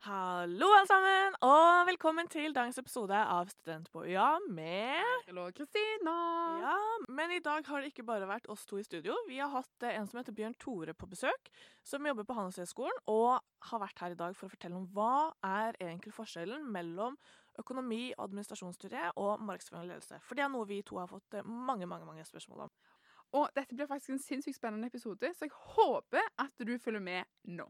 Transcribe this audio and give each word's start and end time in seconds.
Hallo, 0.00 0.64
alle 0.72 0.88
sammen, 0.88 1.34
og 1.44 1.82
velkommen 1.84 2.28
til 2.32 2.54
dagens 2.56 2.78
episode 2.80 3.12
av 3.12 3.50
Student 3.52 3.90
på 3.92 4.06
UiA 4.06 4.38
med 4.48 5.26
Hallo, 5.26 5.42
Kristina. 5.52 6.14
Ja, 6.62 6.76
men 7.12 7.34
i 7.36 7.42
dag 7.44 7.66
har 7.68 7.82
det 7.84 7.90
ikke 7.90 8.06
bare 8.08 8.24
vært 8.30 8.48
oss 8.48 8.62
to 8.64 8.78
i 8.80 8.84
studio. 8.86 9.12
Vi 9.28 9.36
har 9.42 9.52
hatt 9.52 9.84
eh, 9.84 9.98
en 9.98 10.08
som 10.08 10.22
heter 10.22 10.32
Bjørn 10.32 10.56
Tore 10.56 10.94
på 10.96 11.08
besøk, 11.10 11.50
som 11.84 12.08
jobber 12.08 12.24
på 12.24 12.38
Handelshøyskolen, 12.38 13.02
og 13.12 13.44
har 13.68 13.82
vært 13.84 14.00
her 14.00 14.16
i 14.16 14.18
dag 14.22 14.38
for 14.38 14.48
å 14.48 14.54
fortelle 14.54 14.80
om 14.80 14.88
hva 14.96 15.34
er 15.44 15.76
egentlig 15.76 16.14
forskjellen 16.16 16.64
mellom 16.72 17.20
økonomi- 17.60 18.14
og 18.14 18.30
administrasjonsstudiet 18.30 19.20
og 19.20 19.44
markedsføring 19.44 19.84
og 19.84 19.92
ledelse. 19.92 20.22
For 20.24 20.32
det 20.32 20.46
er 20.46 20.54
noe 20.56 20.70
vi 20.70 20.80
to 20.80 20.96
har 21.02 21.12
fått 21.12 21.36
eh, 21.36 21.44
mange, 21.44 21.84
mange, 21.84 22.08
mange 22.08 22.24
spørsmål 22.24 22.70
om. 22.70 22.74
Og 23.36 23.52
dette 23.52 23.76
blir 23.76 23.92
faktisk 23.92 24.16
en 24.16 24.24
sinnssykt 24.30 24.62
spennende 24.62 24.88
episode, 24.88 25.28
så 25.36 25.44
jeg 25.44 25.54
håper 25.76 26.24
at 26.40 26.56
du 26.64 26.78
følger 26.80 27.04
med 27.04 27.28
nå. 27.52 27.68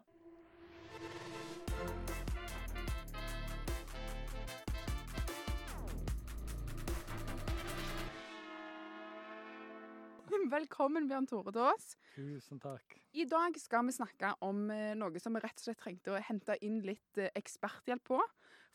Velkommen, 10.48 11.04
Bjørn 11.10 11.26
Tore 11.28 11.52
til 11.52 11.66
oss. 11.68 11.90
Tusen 12.14 12.60
takk. 12.62 12.94
I 13.12 13.26
dag 13.28 13.56
skal 13.60 13.84
vi 13.84 13.92
snakke 13.92 14.30
om 14.46 14.70
eh, 14.72 14.94
noe 14.96 15.20
som 15.20 15.34
vi 15.36 15.42
rett 15.42 15.58
og 15.58 15.66
slett 15.66 15.80
trengte 15.82 16.14
å 16.14 16.20
hente 16.24 16.56
inn 16.64 16.78
litt 16.86 17.20
eh, 17.20 17.28
eksperthjelp 17.36 18.06
på. 18.08 18.20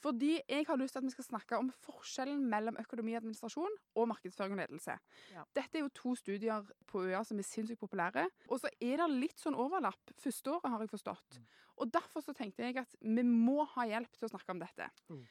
Fordi 0.04 0.36
jeg 0.38 0.68
har 0.68 0.78
lyst 0.78 0.94
til 0.94 1.02
at 1.02 1.08
vi 1.08 1.14
skal 1.16 1.26
snakke 1.26 1.58
om 1.58 1.72
forskjellen 1.88 2.44
mellom 2.52 2.78
økonomi 2.78 3.16
og 3.16 3.24
administrasjon 3.24 3.78
og 3.98 4.10
markedsføring 4.12 4.54
og 4.54 4.62
ledelse. 4.62 4.98
Ja. 5.34 5.46
Dette 5.58 5.80
er 5.80 5.86
jo 5.88 5.94
to 5.98 6.14
studier 6.20 6.68
på 6.92 7.08
øya 7.08 7.24
som 7.26 7.40
er 7.42 7.48
sinnssykt 7.48 7.82
populære. 7.82 8.28
Og 8.52 8.62
så 8.62 8.70
er 8.78 9.02
det 9.02 9.10
litt 9.16 9.42
sånn 9.42 9.58
overlapp 9.58 10.14
første 10.22 10.54
året, 10.54 10.70
har 10.70 10.86
jeg 10.86 10.94
forstått. 10.94 11.40
Og 11.82 11.90
derfor 11.92 12.24
så 12.24 12.36
tenkte 12.36 12.68
jeg 12.68 12.78
at 12.84 12.94
vi 13.02 13.26
må 13.26 13.66
ha 13.74 13.88
hjelp 13.90 14.14
til 14.20 14.30
å 14.30 14.32
snakke 14.36 14.54
om 14.54 14.62
dette. 14.62 14.92
Mm. 15.10 15.26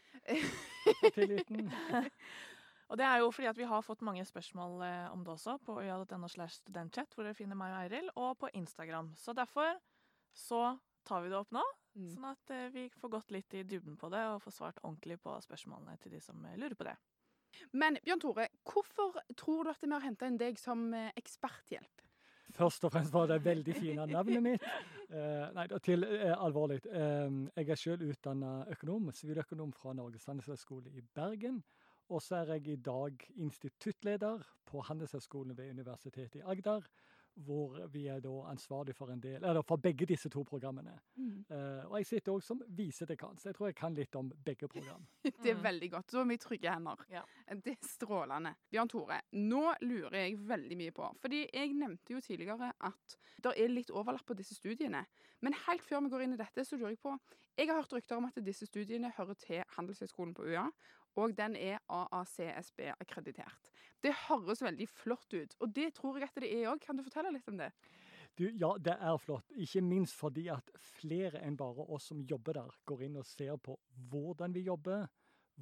tilliten. 1.17 1.71
Og 2.89 2.99
det 3.01 3.07
er 3.09 3.23
jo 3.23 3.31
fordi 3.33 3.49
at 3.49 3.59
vi 3.59 3.69
har 3.69 3.83
fått 3.83 4.03
mange 4.05 4.25
spørsmål 4.29 4.83
eh, 4.85 5.13
om 5.13 5.23
det 5.25 5.33
også 5.35 5.57
på 5.65 5.79
uia.no 5.81 6.29
slash 6.29 6.61
studentchat, 6.61 7.15
hvor 7.15 7.25
dere 7.25 7.39
finner 7.39 7.59
meg 7.59 7.73
og 7.73 7.81
Eiril, 7.85 8.11
og 8.21 8.37
på 8.43 8.51
Instagram. 8.55 9.15
Så 9.17 9.33
derfor 9.37 9.79
så 10.37 10.77
tar 11.09 11.25
vi 11.25 11.33
det 11.33 11.41
opp 11.41 11.55
nå, 11.55 11.65
Mm. 11.95 12.09
sånn 12.11 12.25
at 12.27 12.51
eh, 12.51 12.71
vi 12.75 12.89
får 12.91 13.11
gått 13.13 13.31
litt 13.31 13.55
i 13.55 13.61
dybden 13.63 13.95
på 13.95 14.09
det 14.11 14.19
og 14.27 14.41
får 14.43 14.51
svart 14.57 14.81
ordentlig 14.83 15.15
på 15.23 15.31
spørsmålene 15.45 15.95
til 16.03 16.11
de 16.11 16.19
som 16.19 16.41
eh, 16.45 16.57
lurer 16.59 16.75
på 16.75 16.89
det. 16.89 16.97
Men 17.71 18.01
Bjørn 18.03 18.19
Tore, 18.25 18.49
hvorfor 18.67 19.21
tror 19.39 19.63
du 19.63 19.71
at 19.71 19.85
vi 19.85 19.93
har 19.93 20.03
henta 20.03 20.27
inn 20.27 20.41
deg 20.41 20.59
som 20.59 20.89
eksperthjelp? 21.15 22.03
Først 22.55 22.85
og 22.87 22.93
fremst 22.95 23.15
var 23.15 23.27
det 23.31 23.41
veldig 23.45 23.75
fine 23.79 24.07
navnet 24.11 24.43
mitt. 24.43 24.69
Eh, 25.15 25.51
nei, 25.55 25.69
til 25.85 26.03
eh, 26.03 26.33
alvorlig. 26.33 26.81
Eh, 26.91 27.35
jeg 27.61 27.69
er 27.71 27.79
selv 27.79 28.09
utdanna 28.09 28.65
økonom, 28.73 29.13
siviløkonom 29.15 29.71
fra 29.77 29.93
Norges 29.95 30.25
handelshøyskole 30.27 30.91
i 30.91 31.05
Bergen. 31.15 31.61
Og 32.13 32.23
så 32.23 32.37
er 32.43 32.55
jeg 32.55 32.67
i 32.69 32.77
dag 32.77 33.17
instituttleder 33.37 34.43
på 34.67 34.81
Handelshøyskolen 34.85 35.57
ved 35.57 35.71
Universitetet 35.71 36.35
i 36.41 36.45
Agder. 36.45 36.81
Hvor 37.35 37.87
vi 37.91 38.05
er 38.07 38.21
da 38.23 38.31
ansvarlig 38.47 38.95
for 38.95 39.11
en 39.11 39.19
del, 39.19 39.43
eller 39.45 39.63
for 39.67 39.77
begge 39.83 40.07
disse 40.07 40.29
to 40.31 40.45
programmene. 40.47 40.93
Eh, 41.51 41.81
og 41.89 41.97
jeg 41.99 42.07
sitter 42.07 42.31
òg 42.37 42.45
som 42.47 42.61
visedekan, 42.79 43.35
så 43.43 43.49
jeg 43.49 43.57
tror 43.57 43.67
jeg 43.73 43.75
kan 43.81 43.95
litt 43.99 44.15
om 44.15 44.29
begge 44.47 44.69
program. 44.71 45.03
Det 45.25 45.51
er 45.51 45.57
Mm. 45.57 45.65
veldig 45.65 45.89
godt. 45.91 46.11
Så 46.15 46.23
vi 46.29 46.35
i 46.35 46.39
trygge 46.39 46.71
hender. 46.71 47.03
Ja. 47.11 47.23
Det 47.51 47.73
er 47.75 47.89
strålende. 47.89 48.55
Bjørn 48.71 48.89
Tore, 48.89 49.19
nå 49.33 49.75
lurer 49.83 50.15
jeg 50.21 50.39
veldig 50.49 50.77
mye 50.79 50.93
på. 50.95 51.11
Fordi 51.21 51.41
jeg 51.53 51.75
nevnte 51.75 52.15
jo 52.15 52.21
tidligere 52.21 52.71
at 52.81 53.17
det 53.43 53.57
er 53.59 53.69
litt 53.69 53.91
overlapp 53.91 54.27
på 54.31 54.35
disse 54.39 54.55
studiene. 54.55 55.03
Men 55.43 55.55
helt 55.67 55.83
før 55.83 56.05
vi 56.07 56.11
går 56.15 56.23
inn 56.29 56.35
i 56.35 56.43
dette, 56.45 56.63
så 56.65 56.77
lurer 56.79 56.95
jeg 56.95 57.03
på 57.03 57.19
Jeg 57.59 57.67
har 57.69 57.83
hørt 57.83 57.93
rykter 57.93 58.17
om 58.17 58.25
at 58.31 58.39
disse 58.47 58.67
studiene 58.67 59.11
hører 59.17 59.35
til 59.35 59.65
Handelshøyskolen 59.77 60.35
på 60.35 60.43
UiA. 60.47 60.69
Og 61.21 61.35
den 61.39 61.55
er 61.57 61.79
AACSB-akkreditert. 61.89 63.71
Det 64.03 64.13
høres 64.27 64.63
veldig 64.65 64.89
flott 64.91 65.35
ut. 65.35 65.55
Og 65.61 65.71
det 65.75 65.93
tror 65.99 66.19
jeg 66.19 66.29
at 66.29 66.41
det 66.43 66.51
er 66.51 66.71
òg. 66.73 66.81
Kan 66.83 66.99
du 66.99 67.05
fortelle 67.07 67.33
litt 67.35 67.49
om 67.49 67.61
det? 67.61 67.71
Du, 68.35 68.49
ja, 68.51 68.73
det 68.83 68.97
er 68.99 69.19
flott. 69.23 69.53
Ikke 69.55 69.83
minst 69.85 70.17
fordi 70.19 70.49
at 70.51 70.73
flere 70.99 71.39
enn 71.47 71.57
bare 71.57 71.87
oss 71.95 72.09
som 72.11 72.23
jobber 72.27 72.59
der, 72.59 72.73
går 72.85 73.05
inn 73.07 73.21
og 73.21 73.29
ser 73.29 73.55
på 73.63 73.77
hvordan 74.11 74.57
vi 74.57 74.65
jobber, 74.67 75.07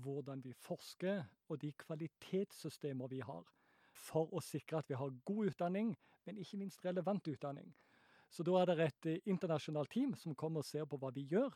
hvordan 0.00 0.40
vi 0.44 0.54
forsker, 0.56 1.20
og 1.52 1.60
de 1.60 1.74
kvalitetssystemer 1.84 3.12
vi 3.12 3.20
har. 3.20 3.44
For 3.92 4.32
å 4.32 4.40
sikre 4.40 4.80
at 4.80 4.88
vi 4.88 4.96
har 4.96 5.12
god 5.28 5.52
utdanning, 5.52 5.92
men 6.24 6.40
ikke 6.40 6.62
minst 6.62 6.84
relevant 6.84 7.28
utdanning. 7.28 7.74
Så 8.32 8.44
da 8.46 8.56
er 8.62 8.70
det 8.72 8.86
et 8.86 9.28
internasjonalt 9.28 9.92
team 9.92 10.14
som 10.16 10.34
kommer 10.34 10.64
og 10.64 10.66
ser 10.66 10.88
på 10.88 10.96
hva 10.96 11.12
vi 11.12 11.26
gjør. 11.28 11.52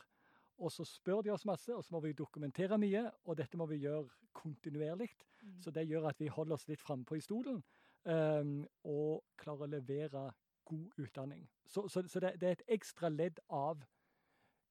Og 0.57 0.71
så 0.73 0.85
spør 0.85 1.21
de 1.21 1.31
oss 1.33 1.45
masse, 1.45 1.75
og 1.75 1.83
så 1.85 1.93
må 1.93 1.99
vi 2.01 2.13
dokumentere 2.17 2.77
mye. 2.81 3.03
Og 3.25 3.37
dette 3.37 3.57
må 3.57 3.65
vi 3.69 3.77
gjøre 3.83 4.07
kontinuerlig. 4.33 5.09
Så 5.61 5.71
det 5.71 5.87
gjør 5.87 6.09
at 6.09 6.19
vi 6.19 6.27
holder 6.33 6.57
oss 6.57 6.67
litt 6.67 6.81
frampå 6.81 7.15
i 7.15 7.21
stolen 7.21 7.61
um, 8.03 8.65
og 8.83 9.23
klarer 9.37 9.67
å 9.67 9.71
levere 9.71 10.23
god 10.67 10.97
utdanning. 10.97 11.45
Så, 11.67 11.87
så, 11.87 12.03
så 12.07 12.19
det, 12.19 12.33
det 12.41 12.47
er 12.49 12.57
et 12.57 12.65
ekstra 12.79 13.09
ledd 13.09 13.39
av 13.49 13.85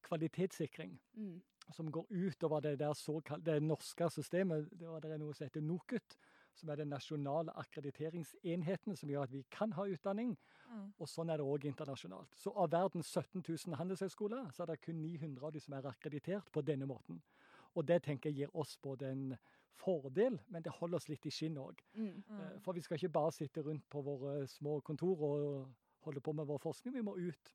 kvalitetssikring 0.07 0.99
Mm. 1.17 1.41
som 1.73 1.91
går 1.91 2.05
utover 2.09 2.59
det 2.59 2.79
der 2.79 2.93
såkalt, 2.93 3.45
det 3.45 3.63
norske 3.63 4.09
systemet. 4.09 4.69
Det 4.71 4.87
det 5.03 5.11
er 5.11 5.17
noe 5.17 5.33
som 5.33 5.45
heter 5.45 5.61
NOKUT, 5.61 6.17
som 6.57 6.69
er 6.69 6.79
den 6.79 6.89
nasjonale 6.91 7.53
akkrediteringsenheten 7.61 8.97
som 8.97 9.09
gjør 9.11 9.27
at 9.27 9.33
vi 9.33 9.43
kan 9.53 9.73
ha 9.77 9.85
utdanning. 9.87 10.33
Mm. 10.67 10.87
Og 10.99 11.09
sånn 11.09 11.29
er 11.31 11.39
det 11.39 11.47
òg 11.47 11.67
internasjonalt. 11.69 12.33
Så 12.35 12.51
av 12.51 12.71
verdens 12.73 13.11
17 13.13 13.43
000 13.43 13.77
handelshøyskoler, 13.79 14.49
så 14.53 14.65
er 14.65 14.73
det 14.73 14.81
kun 14.83 14.99
900 15.01 15.45
av 15.47 15.53
de 15.55 15.61
som 15.63 15.77
er 15.77 15.87
akkreditert 15.89 16.51
på 16.51 16.63
denne 16.65 16.89
måten. 16.89 17.21
Og 17.77 17.85
det 17.87 18.01
tenker 18.07 18.33
jeg 18.33 18.41
gir 18.41 18.57
oss 18.57 18.75
både 18.81 19.11
en 19.13 19.29
fordel, 19.77 20.39
men 20.49 20.65
det 20.65 20.73
holder 20.79 20.97
oss 20.97 21.09
litt 21.09 21.25
i 21.29 21.33
skinnet 21.33 21.61
òg. 21.61 21.83
Mm. 21.93 22.23
Mm. 22.25 22.59
For 22.65 22.75
vi 22.75 22.83
skal 22.83 22.97
ikke 22.97 23.13
bare 23.19 23.35
sitte 23.35 23.63
rundt 23.63 23.85
på 23.89 24.01
våre 24.01 24.39
små 24.49 24.79
kontor 24.81 25.23
og 25.29 25.45
holde 26.07 26.23
på 26.23 26.33
med 26.33 26.49
vår 26.49 26.61
forskning. 26.63 26.97
Vi 26.97 27.05
må 27.05 27.15
ut, 27.21 27.53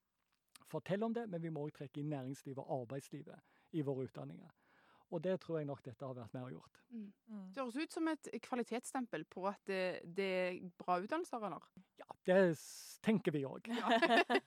fortelle 0.71 1.05
om 1.05 1.15
det, 1.15 1.27
men 1.29 1.43
vi 1.43 1.51
må 1.51 1.67
òg 1.67 1.75
trekke 1.77 2.01
inn 2.01 2.13
næringslivet 2.15 2.63
og 2.63 2.83
arbeidslivet 2.83 3.77
i 3.77 3.83
våre 3.83 4.07
utdanninger. 4.07 4.62
Og 5.12 5.21
det 5.21 5.34
tror 5.43 5.59
jeg 5.61 5.69
nok 5.69 5.83
dette 5.84 6.06
har 6.06 6.17
vært 6.17 6.33
med 6.33 6.47
og 6.47 6.55
gjort. 6.55 6.78
Mm. 6.89 7.09
Mm. 7.28 7.45
Det 7.53 7.61
høres 7.61 7.77
ut 7.77 7.97
som 7.97 8.09
et 8.09 8.31
kvalitetsstempel 8.47 9.27
på 9.33 9.45
at 9.50 9.61
det, 9.69 9.83
det 10.05 10.28
er 10.39 10.56
bra 10.81 10.97
utdannelser, 11.03 11.45
eller? 11.49 11.67
Ja, 12.00 12.09
det 12.28 12.39
tenker 13.05 13.34
vi 13.34 13.45
òg. 13.49 13.69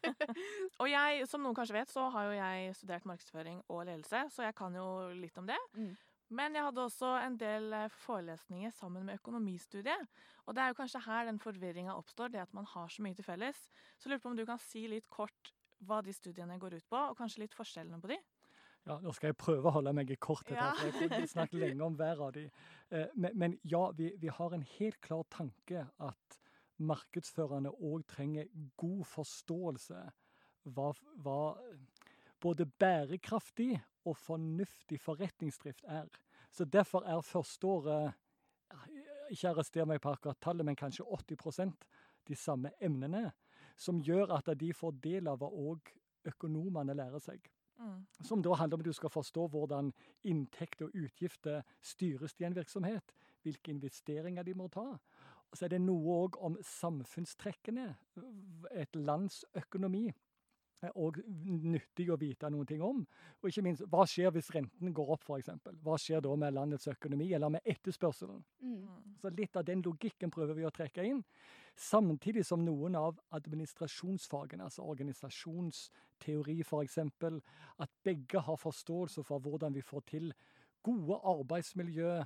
Og 0.81 0.89
jeg, 0.89 1.27
som 1.29 1.45
noen 1.45 1.57
kanskje 1.57 1.77
vet, 1.77 1.93
så 1.93 2.07
har 2.13 2.29
jo 2.29 2.35
jeg 2.39 2.75
studert 2.79 3.05
markedsføring 3.09 3.61
og 3.67 3.85
ledelse, 3.85 4.25
så 4.33 4.47
jeg 4.47 4.57
kan 4.57 4.77
jo 4.77 4.87
litt 5.13 5.37
om 5.41 5.49
det. 5.49 5.59
Mm. 5.77 5.93
Men 6.33 6.57
jeg 6.57 6.65
hadde 6.65 6.81
også 6.81 7.11
en 7.21 7.35
del 7.37 7.73
eh, 7.77 7.91
forelesninger 8.01 8.73
sammen 8.73 9.05
med 9.05 9.19
økonomistudiet. 9.19 10.07
Og 10.45 10.55
det 10.57 10.63
er 10.63 10.71
jo 10.71 10.79
kanskje 10.79 11.03
her 11.05 11.27
den 11.29 11.41
forvirringa 11.41 11.93
oppstår, 11.93 12.33
det 12.33 12.41
at 12.41 12.55
man 12.57 12.65
har 12.71 12.89
så 12.89 13.05
mye 13.05 13.17
til 13.17 13.27
felles. 13.27 13.59
Så 13.99 14.07
jeg 14.07 14.15
lurer 14.15 14.23
på 14.23 14.33
om 14.33 14.39
du 14.39 14.45
kan 14.49 14.61
si 14.61 14.87
litt 14.89 15.05
kort 15.13 15.53
hva 15.85 15.99
de 16.01 16.13
studiene 16.15 16.57
går 16.57 16.79
ut 16.79 16.87
på, 16.89 16.97
og 16.97 17.17
kanskje 17.19 17.43
litt 17.43 17.53
forskjellene 17.53 18.01
på 18.01 18.09
de? 18.09 18.17
Ja, 18.85 18.99
nå 19.01 19.11
skal 19.17 19.31
jeg 19.31 19.37
prøve 19.41 19.69
å 19.69 19.73
holde 19.79 19.93
meg 19.97 20.11
i 20.13 20.17
korthet, 20.21 20.59
her, 20.59 20.75
for 20.77 21.01
jeg 21.01 21.09
kunne 21.09 21.29
snakket 21.31 21.61
lenge 21.63 21.85
om 21.87 21.95
hver 21.97 22.19
av 22.21 22.33
de. 22.35 22.43
Eh, 22.91 23.07
Men, 23.15 23.31
men 23.33 23.55
ja, 23.63 23.89
vi, 23.97 24.11
vi 24.21 24.29
har 24.29 24.53
en 24.53 24.65
helt 24.77 24.99
klar 25.01 25.23
tanke 25.33 25.87
at 25.97 26.37
markedsførerne 26.77 27.71
òg 27.71 28.03
trenger 28.05 28.45
god 28.77 29.05
forståelse 29.07 30.03
hva, 30.75 30.91
hva 31.23 31.39
både 32.41 32.65
bærekraftig 32.65 33.79
og 34.05 34.17
fornuftig 34.17 34.99
forretningsdrift 35.01 35.85
er. 35.87 36.05
Så 36.51 36.65
derfor 36.65 37.07
er 37.09 37.21
førsteåret 37.21 38.13
året, 38.13 38.13
Ikke 39.29 39.49
arrester 39.49 39.85
meg 39.85 40.01
på 40.01 40.11
akkurat 40.13 40.37
tallet, 40.41 40.65
men 40.65 40.75
kanskje 40.77 41.05
80% 41.05 41.87
de 42.27 42.35
samme 42.35 42.69
emnene, 42.79 43.31
som 43.75 43.97
gjør 44.01 44.35
at 44.37 44.51
de 44.59 44.73
får 44.73 44.91
del 45.01 45.27
av 45.27 45.39
hva 45.41 45.49
òg 45.49 45.89
økonomene 46.25 46.93
lærer 46.93 47.19
seg. 47.19 47.49
Mm. 47.77 48.05
Som 48.23 48.43
da 48.43 48.53
handler 48.55 48.77
om 48.77 48.83
at 48.85 48.89
du 48.89 48.93
skal 48.95 49.11
forstå 49.11 49.47
hvordan 49.51 49.91
inntekter 50.23 50.87
og 50.87 50.95
utgifter 51.05 51.61
styres 51.81 52.35
i 52.39 52.47
en 52.47 52.55
virksomhet. 52.55 53.13
Hvilke 53.43 53.71
investeringer 53.71 54.43
de 54.43 54.53
må 54.53 54.67
ta. 54.67 54.95
Og 55.51 55.57
så 55.57 55.65
er 55.65 55.75
det 55.75 55.81
noe 55.83 56.15
òg 56.25 56.39
om 56.43 56.57
samfunnstrekkene. 56.63 57.89
Et 58.71 58.95
lands 58.95 59.43
økonomi 59.55 60.09
er 60.83 60.95
òg 60.99 61.19
nyttig 61.45 62.07
å 62.11 62.17
vite 62.19 62.49
noen 62.51 62.67
ting 62.69 62.81
om. 62.83 63.01
Og 63.41 63.49
ikke 63.49 63.63
minst, 63.65 63.85
hva 63.91 64.05
skjer 64.09 64.33
hvis 64.35 64.51
renten 64.55 64.93
går 64.95 65.11
opp, 65.15 65.25
f.eks.? 65.25 65.51
Hva 65.85 65.97
skjer 66.01 66.23
da 66.25 66.33
med 66.39 66.55
landets 66.55 66.89
økonomi, 66.91 67.31
eller 67.33 67.53
med 67.55 67.69
etterspørselen? 67.75 68.41
Mm. 68.61 68.79
Mm. 68.81 69.13
Så 69.21 69.31
litt 69.35 69.59
av 69.59 69.67
den 69.67 69.83
logikken 69.85 70.33
prøver 70.33 70.57
vi 70.57 70.67
å 70.67 70.73
trekke 70.73 71.05
inn. 71.07 71.23
Samtidig 71.75 72.45
som 72.47 72.63
noen 72.63 72.95
av 72.99 73.19
administrasjonsfagene, 73.35 74.67
altså 74.67 74.85
organisasjonsteori 74.87 76.61
f.eks., 76.63 76.99
at 77.03 77.95
begge 78.05 78.43
har 78.47 78.61
forståelse 78.61 79.25
for 79.27 79.43
hvordan 79.43 79.75
vi 79.75 79.83
får 79.83 80.05
til 80.11 80.31
gode 80.85 81.17
arbeidsmiljø, 81.25 82.19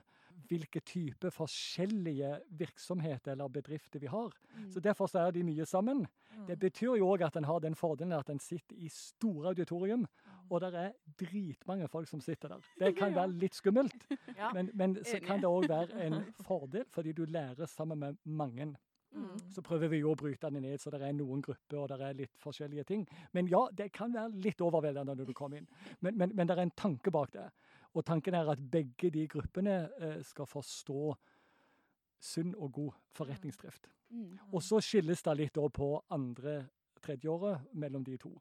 hvilke 0.47 0.79
type 0.79 1.31
forskjellige 1.31 2.39
virksomheter 2.59 3.31
eller 3.31 3.47
bedrifter 3.47 3.99
vi 3.99 4.07
har. 4.07 4.33
Mm. 4.55 4.71
Så 4.71 4.79
Derfor 4.79 5.07
så 5.07 5.19
er 5.19 5.31
de 5.31 5.43
mye 5.43 5.65
sammen. 5.65 6.05
Mm. 6.37 6.45
Det 6.47 6.59
betyr 6.59 6.95
jo 6.97 7.11
òg 7.13 7.25
at 7.25 7.35
en 7.35 7.43
har 7.43 7.59
den 7.59 7.75
fordelen 7.75 8.13
at 8.13 8.29
en 8.29 8.39
sitter 8.39 8.75
i 8.75 8.89
store 8.89 9.47
auditorium, 9.47 10.07
Og 10.49 10.61
det 10.61 10.73
er 10.73 10.91
dritmange 11.19 11.87
folk 11.87 12.07
som 12.07 12.21
sitter 12.21 12.47
der. 12.49 12.57
Det 12.79 12.95
kan 12.97 13.13
være 13.15 13.31
litt 13.31 13.53
skummelt, 13.55 14.07
Ja. 14.37 14.49
men, 14.53 14.71
men 14.73 14.95
så 15.05 15.19
kan 15.21 15.37
det 15.39 15.45
òg 15.45 15.67
være 15.69 16.05
en 16.07 16.23
fordel, 16.47 16.85
fordi 16.89 17.11
du 17.11 17.25
lærer 17.25 17.65
sammen 17.65 17.99
med 17.99 18.15
mange. 18.25 18.75
Mm. 19.11 19.39
Så 19.51 19.61
prøver 19.61 19.87
vi 19.89 20.01
jo 20.03 20.11
å 20.13 20.17
bryte 20.17 20.49
den 20.49 20.61
ned, 20.61 20.77
så 20.81 20.91
det 20.93 21.01
er 21.01 21.13
noen 21.13 21.41
grupper 21.41 21.77
og 21.77 21.89
det 21.89 22.01
er 22.01 22.17
litt 22.17 22.35
forskjellige 22.41 22.83
ting. 22.83 23.07
Men 23.33 23.47
ja, 23.49 23.63
det 23.73 23.91
kan 23.93 24.13
være 24.13 24.41
litt 24.43 24.61
overveldende 24.61 25.15
når 25.17 25.29
du 25.29 25.33
kommer 25.33 25.57
inn. 25.57 25.69
Men, 25.99 26.17
men, 26.17 26.35
men 26.35 26.47
det 26.49 26.57
er 26.57 26.61
en 26.67 26.75
tanke 26.77 27.11
bak 27.13 27.33
det. 27.33 27.47
Og 27.97 28.05
tanken 28.05 28.37
er 28.37 28.51
at 28.51 28.61
begge 28.71 29.09
de 29.13 29.25
gruppene 29.27 29.79
eh, 29.99 30.19
skal 30.25 30.47
forstå 30.49 31.13
sunn 32.19 32.53
og 32.57 32.73
god 32.75 32.99
forretningsdrift. 33.17 33.89
Mm. 34.09 34.37
Og 34.53 34.63
så 34.65 34.81
skilles 34.83 35.23
det 35.25 35.35
litt 35.37 35.55
da 35.55 35.65
på 35.73 35.93
andre 36.13 36.61
tredjeåret 37.03 37.69
mellom 37.79 38.03
de 38.03 38.17
to. 38.19 38.31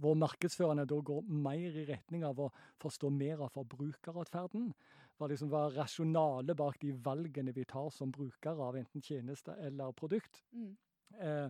Hvor 0.00 0.16
markedsførerne 0.18 0.86
da 0.88 0.98
går 1.00 1.26
mer 1.26 1.76
i 1.82 1.86
retning 1.88 2.24
av 2.26 2.40
å 2.42 2.50
forstå 2.82 3.10
mer 3.14 3.44
av 3.46 3.54
forbrukeratferden. 3.54 4.70
Hva 5.18 5.28
liksom 5.30 5.50
var 5.52 5.74
rasjonalet 5.76 6.56
bak 6.58 6.78
de 6.82 6.92
valgene 7.04 7.54
vi 7.56 7.66
tar 7.68 7.90
som 7.94 8.12
brukere 8.12 8.66
av 8.66 8.78
enten 8.80 9.04
tjeneste 9.04 9.56
eller 9.60 9.92
produkt. 9.96 10.42
Mm. 10.52 10.72
Eh, 11.20 11.48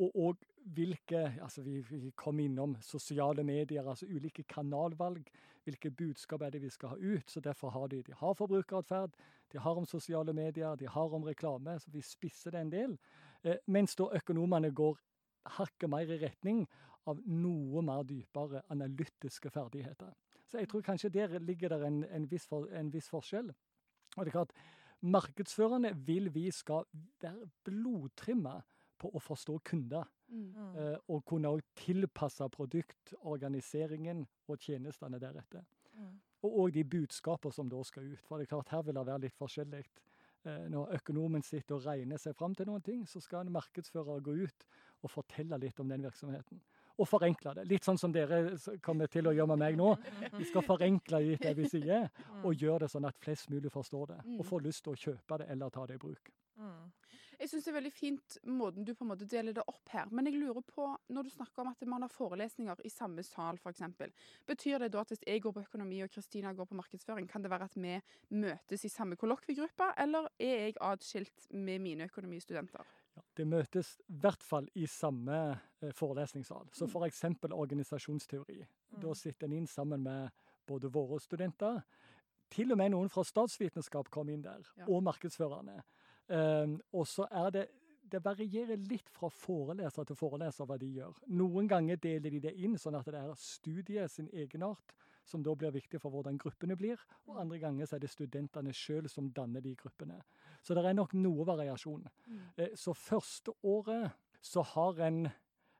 og, 0.00 0.16
og 0.16 0.36
hvilke 0.74 1.22
altså 1.42 1.62
vi, 1.62 1.80
vi 1.90 2.10
kom 2.16 2.40
innom 2.40 2.76
sosiale 2.84 3.44
medier, 3.44 3.88
altså 3.88 4.06
ulike 4.06 4.44
kanalvalg. 4.48 5.28
Hvilke 5.64 5.90
budskap 5.90 6.42
er 6.42 6.54
det 6.54 6.62
vi 6.62 6.70
skal 6.72 6.94
ha 6.94 6.96
ut? 6.96 7.30
Så 7.30 7.40
derfor 7.40 7.70
har 7.70 7.86
de, 7.92 8.02
de 8.02 8.14
har 8.16 8.34
forbrukeratferd, 8.34 9.12
de 9.52 9.58
har 9.58 9.76
om 9.76 9.86
sosiale 9.86 10.32
medier, 10.32 10.76
de 10.76 10.88
har 10.88 11.14
om 11.14 11.24
reklame. 11.24 11.78
Så 11.80 11.90
vi 11.92 12.00
spisser 12.02 12.50
det 12.50 12.60
en 12.60 12.72
del. 12.72 12.96
Eh, 13.44 13.60
mens 13.66 13.96
da 13.96 14.08
økonomene 14.16 14.72
går 14.72 14.98
hakket 15.58 15.90
mer 15.90 16.08
i 16.08 16.18
retning 16.20 16.64
av 17.08 17.20
noe 17.26 17.82
mer 17.84 18.04
dypere 18.08 18.64
analytiske 18.72 19.50
ferdigheter. 19.50 20.12
Så 20.48 20.58
jeg 20.58 20.68
tror 20.68 20.84
kanskje 20.84 21.12
der 21.14 21.38
ligger 21.38 21.68
det 21.68 21.86
en, 21.86 22.04
en, 22.04 22.26
viss, 22.30 22.46
for, 22.48 22.68
en 22.74 22.92
viss 22.92 23.08
forskjell. 23.08 23.52
Og 24.16 24.24
det 24.24 24.32
er 24.32 24.38
klart, 24.40 24.54
Markedsførerne 25.00 25.94
vil 26.04 26.28
vi 26.34 26.50
skal 26.52 26.84
være 27.22 27.48
blodtrimma 27.64 28.58
på 29.00 29.10
å 29.12 29.22
forstå 29.22 29.58
kunder. 29.70 30.08
Mm. 30.30 30.46
Mm. 30.54 30.74
Eh, 30.78 30.96
og 31.10 31.24
kunne 31.26 31.50
også 31.50 31.84
tilpasse 31.84 32.48
produkt, 32.54 33.14
organiseringen 33.20 34.26
og 34.48 34.60
tjenestene 34.62 35.18
deretter. 35.22 35.64
Mm. 35.96 36.18
Og 36.46 36.60
òg 36.64 36.74
de 36.76 36.84
budskaper 36.84 37.52
som 37.52 37.68
da 37.68 37.82
skal 37.84 38.12
ut. 38.12 38.22
For 38.26 38.38
det 38.38 38.46
er 38.46 38.54
klart, 38.54 38.72
her 38.72 38.84
vil 38.86 38.96
det 38.96 39.06
være 39.06 39.24
litt 39.26 39.38
forskjellig. 39.38 39.82
Eh, 40.48 40.68
når 40.72 40.94
økonomen 40.96 41.42
sitter 41.44 41.76
og 41.76 41.84
regner 41.84 42.20
seg 42.20 42.36
fram 42.36 42.54
til 42.56 42.70
noen 42.70 42.84
ting, 42.84 43.02
så 43.08 43.20
skal 43.20 43.44
en 43.44 43.52
markedsfører 43.52 44.22
gå 44.24 44.38
ut 44.46 44.68
og 45.02 45.12
fortelle 45.12 45.58
litt 45.60 45.80
om 45.82 45.90
den 45.90 46.06
virksomheten. 46.06 46.62
Og 47.00 47.08
forenkle 47.08 47.54
det. 47.56 47.66
Litt 47.68 47.86
sånn 47.86 47.98
som 48.00 48.12
dere 48.12 48.56
kommer 48.84 49.08
til 49.08 49.28
å 49.28 49.32
gjøre 49.32 49.52
med 49.54 49.60
meg 49.62 49.76
nå. 49.80 49.94
Vi 50.36 50.48
skal 50.48 50.64
forenkle 50.66 51.22
litt 51.24 51.44
det 51.44 51.54
vi 51.56 51.68
sier, 51.68 52.10
og 52.44 52.60
gjøre 52.60 52.84
det 52.84 52.90
sånn 52.92 53.08
at 53.08 53.16
flest 53.20 53.48
mulig 53.52 53.72
forstår 53.72 54.12
det. 54.12 54.18
Og 54.36 54.44
får 54.48 54.66
lyst 54.66 54.84
til 54.84 54.92
å 54.92 55.00
kjøpe 55.00 55.40
det 55.40 55.46
eller 55.54 55.72
ta 55.72 55.86
det 55.88 55.96
i 55.96 56.02
bruk. 56.02 56.32
Mm. 56.60 56.82
Jeg 57.40 57.48
syns 57.48 57.64
det 57.64 57.70
er 57.72 57.76
veldig 57.78 57.92
fint 57.96 58.34
måten 58.44 58.84
du 58.84 58.90
på 58.94 59.04
en 59.06 59.08
måte 59.14 59.24
deler 59.26 59.54
det 59.56 59.62
opp 59.66 59.88
her. 59.94 60.10
Men 60.12 60.26
jeg 60.28 60.36
lurer 60.36 60.60
på, 60.66 60.84
når 61.08 61.24
du 61.24 61.30
snakker 61.32 61.62
om 61.62 61.68
at 61.72 61.80
man 61.88 62.02
har 62.04 62.12
forelesninger 62.12 62.82
i 62.84 62.90
samme 62.92 63.22
sal 63.24 63.56
f.eks., 63.56 63.80
betyr 64.46 64.78
det 64.82 64.90
da 64.92 65.00
at 65.00 65.08
hvis 65.14 65.24
jeg 65.26 65.40
går 65.40 65.54
på 65.56 65.62
økonomi 65.64 66.02
og 66.04 66.10
Kristina 66.12 66.52
går 66.52 66.68
på 66.68 66.76
markedsføring, 66.76 67.28
kan 67.30 67.42
det 67.42 67.50
være 67.50 67.64
at 67.70 67.76
vi 67.80 67.94
møtes 68.36 68.84
i 68.84 68.88
samme 68.92 69.16
kollokviegruppe, 69.16 69.88
eller 70.04 70.28
er 70.38 70.66
jeg 70.66 70.76
atskilt 70.84 71.48
med 71.56 71.80
mine 71.80 72.04
økonomistudenter? 72.10 72.84
Ja, 73.16 73.22
det 73.36 73.46
møtes 73.48 73.94
i 74.04 74.18
hvert 74.20 74.42
fall 74.44 74.68
i 74.78 74.84
samme 74.86 75.38
eh, 75.80 75.92
forelesningssal. 75.96 76.68
Så 76.76 76.86
f.eks. 76.92 77.24
For 77.40 77.56
organisasjonsteori. 77.56 78.60
Da 79.00 79.08
Mm. 79.08 79.14
sitter 79.14 79.46
en 79.46 79.52
inn 79.52 79.66
sammen 79.66 80.02
med 80.02 80.30
både 80.66 80.92
våre 80.92 81.18
studenter, 81.20 81.80
til 82.50 82.72
og 82.72 82.78
med 82.78 82.90
noen 82.90 83.08
fra 83.08 83.22
statsvitenskap 83.24 84.10
kom 84.10 84.28
inn 84.28 84.42
der, 84.42 84.60
Ja. 84.76 84.84
og 84.88 85.02
markedsførerne. 85.02 85.82
Um, 86.30 86.78
og 86.94 87.08
så 87.10 87.26
er 87.26 87.54
det 87.54 87.66
det 88.10 88.20
varierer 88.24 88.80
litt 88.90 89.08
fra 89.14 89.28
foreleser 89.30 90.06
til 90.08 90.18
foreleser 90.18 90.66
hva 90.66 90.76
de 90.80 90.88
gjør. 90.96 91.14
Noen 91.38 91.68
ganger 91.70 92.00
deler 92.02 92.34
de 92.34 92.40
det 92.48 92.56
inn 92.58 92.74
sånn 92.80 92.98
at 92.98 93.06
det 93.06 93.20
er 93.20 93.36
studiet 93.38 94.10
sin 94.10 94.28
egenart 94.34 94.94
som 95.30 95.44
da 95.46 95.54
blir 95.54 95.70
viktig 95.74 96.00
for 96.02 96.10
hvordan 96.10 96.38
gruppene 96.40 96.74
blir, 96.78 96.98
og 97.28 97.38
andre 97.38 97.60
ganger 97.62 97.86
så 97.86 97.96
er 97.96 98.02
det 98.02 98.10
studentene 98.10 98.72
sjøl 98.74 99.06
som 99.10 99.28
danner 99.34 99.62
de 99.62 99.76
gruppene. 99.78 100.18
Så 100.64 100.74
det 100.74 100.82
er 100.84 100.96
nok 100.96 101.14
noe 101.18 101.46
variasjon. 101.46 102.02
Mm. 102.26 102.40
Så 102.74 102.96
første 102.98 103.54
året 103.62 104.10
så 104.40 104.64
har 104.74 105.06
en 105.06 105.28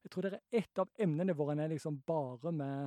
Jeg 0.00 0.10
tror 0.14 0.22
det 0.22 0.32
er 0.32 0.58
ett 0.62 0.78
av 0.80 0.88
emnene 0.96 1.34
hvor 1.36 1.50
en 1.52 1.58
er 1.60 1.68
liksom 1.68 1.98
bare 2.08 2.50
med 2.56 2.86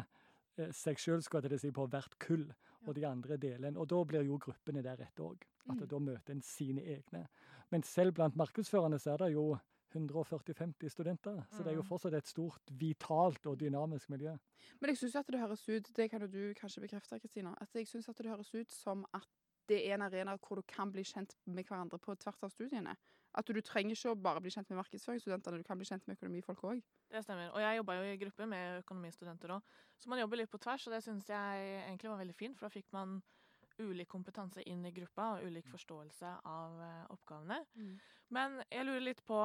eh, 0.58 0.72
seg 0.74 0.98
sjøl 0.98 1.22
si, 1.22 1.70
på 1.70 1.86
hvert 1.86 2.16
kull, 2.18 2.48
og 2.88 2.96
de 2.96 3.06
andre 3.08 3.38
deler 3.38 3.68
en. 3.68 3.78
Og 3.78 3.88
da 3.90 4.04
blir 4.04 4.26
jo 4.26 4.38
gruppene 4.38 4.84
deretter 4.84 5.24
òg. 5.24 5.44
At 5.70 5.78
Mm. 5.80 5.88
da 5.88 6.00
møter 6.00 6.32
en 6.32 6.42
sine 6.42 6.82
egne. 6.82 7.28
Men 7.72 7.84
selv 7.84 8.14
blant 8.14 8.36
markedsførerne 8.36 9.00
så 9.00 9.14
er 9.14 9.18
det 9.18 9.34
jo 9.34 9.58
140-50 9.96 10.90
studenter. 10.90 11.44
Så 11.52 11.64
det 11.64 11.68
er 11.68 11.76
jo 11.76 11.82
Mm. 11.82 11.88
fortsatt 11.88 12.14
et 12.14 12.28
stort, 12.28 12.62
vitalt 12.72 13.46
og 13.46 13.60
dynamisk 13.60 14.10
miljø. 14.10 14.38
Men 14.82 14.90
jeg 14.90 14.98
syns 14.98 15.16
at 15.16 15.28
det 15.28 15.40
høres 15.40 15.70
ut 15.70 15.94
det 15.96 16.10
kan 16.12 16.22
jo 16.22 16.28
du 16.28 16.54
kanskje 16.54 16.82
bekrefte, 16.82 17.20
Kristina, 17.20 17.54
at 17.62 17.70
jeg 17.74 17.88
synes 17.88 18.10
at 18.10 18.18
det 18.18 18.26
høres 18.28 18.54
ut 18.56 18.72
som 18.72 19.06
at 19.14 19.28
det 19.70 19.88
er 19.88 19.94
en 19.96 20.02
arena 20.02 20.38
hvor 20.38 20.56
du 20.56 20.62
kan 20.68 20.92
bli 20.92 21.04
kjent 21.04 21.36
med 21.46 21.64
hverandre 21.66 22.00
på 22.00 22.16
tvers 22.18 22.44
av 22.44 22.50
studiene. 22.50 22.96
At 23.34 23.50
du, 23.50 23.60
trenger 23.66 23.98
ikke 23.98 24.14
å 24.14 24.20
bare 24.20 24.42
bli 24.44 24.52
kjent 24.54 24.70
med 24.70 24.78
markedsføringsstudentene, 24.84 25.62
du 25.62 25.68
kan 25.68 25.80
bli 25.80 25.88
kjent 25.90 26.06
med 26.08 26.20
økonomifolk 26.20 26.64
òg. 26.70 26.82
Det 27.10 27.24
stemmer. 27.26 27.50
Og 27.56 27.64
jeg 27.64 27.80
jobba 27.80 27.96
jo 27.98 28.08
i 28.10 28.20
gruppe 28.22 28.48
med 28.50 28.80
økonomistudenter 28.84 29.56
òg. 29.56 29.76
Så 29.98 30.12
man 30.12 30.22
jobber 30.22 30.42
litt 30.42 30.52
på 30.54 30.62
tvers, 30.62 30.88
og 30.88 30.94
det 30.94 31.02
syns 31.06 31.30
jeg 31.32 31.68
egentlig 31.88 32.12
var 32.12 32.22
veldig 32.22 32.38
fint. 32.38 32.60
For 32.60 32.70
da 32.70 32.74
fikk 32.74 32.94
man 32.94 33.22
ulik 33.82 34.10
kompetanse 34.12 34.62
inn 34.70 34.86
i 34.86 34.94
gruppa, 34.94 35.34
og 35.38 35.50
ulik 35.50 35.70
forståelse 35.72 36.36
av 36.46 36.82
oppgavene. 37.14 37.64
oppgavene. 37.64 37.96
Men 38.34 38.62
jeg 38.70 38.86
lurer 38.86 39.08
litt 39.10 39.26
på 39.26 39.40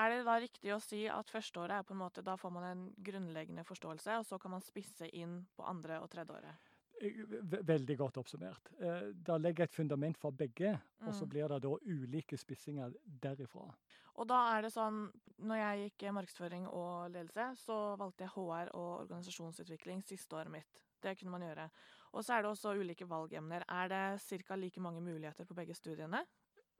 er 0.00 0.14
det 0.14 0.24
da 0.24 0.36
riktig 0.40 0.72
å 0.72 0.80
si 0.80 1.04
at 1.12 1.30
førsteåret 1.30 1.76
er 1.76 1.86
på 1.86 1.92
en 1.94 2.00
måte, 2.00 2.24
da 2.24 2.36
får 2.40 2.52
man 2.54 2.66
en 2.66 2.84
grunnleggende 3.04 3.66
forståelse, 3.68 4.20
og 4.20 4.26
så 4.26 4.38
kan 4.40 4.54
man 4.54 4.64
spisse 4.64 5.10
inn 5.12 5.42
på 5.56 5.66
andre 5.68 5.98
og 6.00 6.08
tredje 6.12 6.38
året? 6.38 6.69
Veldig 7.00 7.96
godt 7.98 8.18
oppsummert. 8.20 8.70
Eh, 8.78 9.12
Da 9.26 9.36
legger 9.38 9.64
jeg 9.64 9.70
et 9.70 9.74
fundament 9.74 10.18
for 10.18 10.30
begge, 10.30 10.80
og 11.00 11.14
så 11.14 11.24
Mm. 11.24 11.28
blir 11.30 11.48
det 11.48 11.62
da 11.62 11.68
ulike 11.68 12.36
spissinger 12.36 12.92
derifra. 13.22 13.74
Og 14.16 14.26
da 14.28 14.58
er 14.58 14.62
det 14.62 14.72
sånn, 14.72 15.10
når 15.38 15.56
jeg 15.56 15.92
gikk 15.98 16.12
markedsføring 16.12 16.66
og 16.68 17.10
ledelse, 17.10 17.56
så 17.56 17.96
valgte 17.96 18.18
jeg 18.24 18.28
HR 18.34 18.68
og 18.74 19.08
organisasjonsutvikling 19.08 20.02
siste 20.04 20.32
året 20.36 20.50
mitt. 20.50 20.82
Det 21.00 21.16
kunne 21.18 21.30
man 21.30 21.40
gjøre. 21.40 21.70
Og 22.12 22.22
så 22.24 22.34
er 22.34 22.42
det 22.42 22.50
også 22.50 22.74
ulike 22.78 23.06
valgemner. 23.08 23.62
Er 23.68 23.88
det 23.88 24.20
ca. 24.46 24.54
like 24.56 24.78
mange 24.80 25.00
muligheter 25.00 25.44
på 25.46 25.54
begge 25.54 25.74
studiene? 25.74 26.26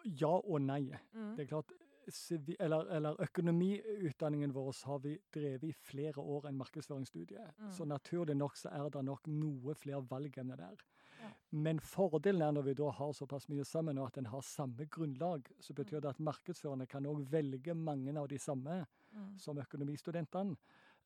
Ja 0.04 0.26
og 0.28 0.60
nei. 0.60 0.90
Mm. 1.14 1.36
Det 1.36 1.44
er 1.44 1.46
klart, 1.56 1.72
sivi- 2.10 2.56
eller, 2.60 2.86
eller 2.96 3.16
økonomiutdanningen 3.20 4.52
vår 4.54 4.72
har 4.86 4.98
vi 5.04 5.18
drevet 5.34 5.64
i 5.64 5.72
flere 5.72 6.18
år 6.20 6.48
enn 6.48 6.56
markedsføringsstudiet. 6.60 7.52
Mm. 7.58 7.70
Så 7.72 7.84
naturlig 7.84 8.36
nok 8.36 8.56
så 8.56 8.68
er 8.72 8.88
det 8.90 9.04
nok 9.04 9.26
noe 9.26 9.74
flere 9.74 10.02
valgemner 10.10 10.56
der. 10.56 10.76
Ja. 11.20 11.30
Men 11.52 11.80
fordelen 11.80 12.42
er 12.42 12.52
når 12.52 12.62
vi 12.62 12.74
da 12.74 12.90
har 12.90 13.12
såpass 13.12 13.48
mye 13.48 13.64
sammen, 13.64 13.98
og 13.98 14.06
at 14.06 14.18
en 14.18 14.26
har 14.32 14.40
samme 14.40 14.86
grunnlag, 14.86 15.50
så 15.60 15.74
betyr 15.74 15.96
Mm. 15.98 16.02
det 16.02 16.08
at 16.08 16.20
markedsførerne 16.20 16.86
kan 16.86 17.06
òg 17.06 17.26
velge 17.30 17.74
mange 17.74 18.16
av 18.18 18.28
de 18.28 18.38
samme 18.38 18.86
Mm. 19.12 19.38
som 19.38 19.58
økonomistudentene. 19.58 20.56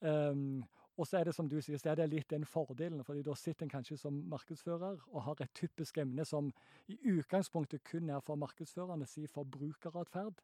Um, 0.00 0.64
og 0.96 1.06
så 1.06 1.18
er 1.18 1.24
det 1.24 1.34
som 1.34 1.48
du 1.48 1.60
sier, 1.60 1.78
så 1.78 1.90
er 1.90 1.94
det 1.94 2.10
litt 2.10 2.28
den 2.30 2.44
fordelen, 2.44 3.02
fordi 3.04 3.22
da 3.22 3.34
sitter 3.34 3.64
en 3.64 3.70
kanskje 3.70 3.96
som 3.98 4.12
markedsfører 4.30 5.00
og 5.08 5.22
har 5.22 5.40
et 5.40 5.50
typisk 5.54 5.98
emne 5.98 6.24
som 6.24 6.52
i 6.88 6.96
utgangspunktet 7.16 7.82
kun 7.84 8.10
er 8.10 8.20
for 8.20 8.36
markedsførerne, 8.36 9.06
si 9.06 9.26
forbrukeratferd. 9.26 10.34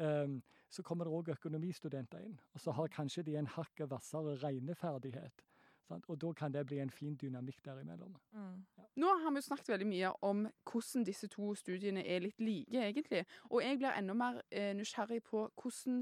Um, 0.00 0.40
så 0.72 0.82
kommer 0.82 1.04
det 1.04 1.12
òg 1.12 1.32
økonomistudenter 1.34 2.22
inn, 2.24 2.38
og 2.54 2.60
så 2.60 2.72
har 2.72 2.88
kanskje 2.88 3.26
de 3.26 3.36
en 3.36 3.50
hakket 3.50 3.90
hvassere 3.90 4.38
regneferdighet. 4.40 5.44
Sant? 5.88 6.06
Og 6.08 6.20
da 6.22 6.30
kan 6.32 6.52
det 6.54 6.62
bli 6.66 6.78
en 6.80 6.90
fin 6.90 7.16
dynamikk 7.18 7.60
derimellom. 7.64 8.14
Mm. 8.32 8.62
Nå 9.02 9.10
har 9.22 9.32
vi 9.32 9.40
jo 9.40 9.46
snakket 9.46 9.72
veldig 9.72 9.88
mye 9.88 10.12
om 10.28 10.44
hvordan 10.68 11.04
disse 11.08 11.28
to 11.32 11.50
studiene 11.58 12.04
er 12.06 12.22
litt 12.24 12.40
like, 12.40 12.84
egentlig. 12.86 13.24
Og 13.50 13.64
jeg 13.64 13.80
blir 13.80 13.98
enda 13.98 14.16
mer 14.16 14.40
eh, 14.50 14.72
nysgjerrig 14.78 15.22
på 15.28 15.48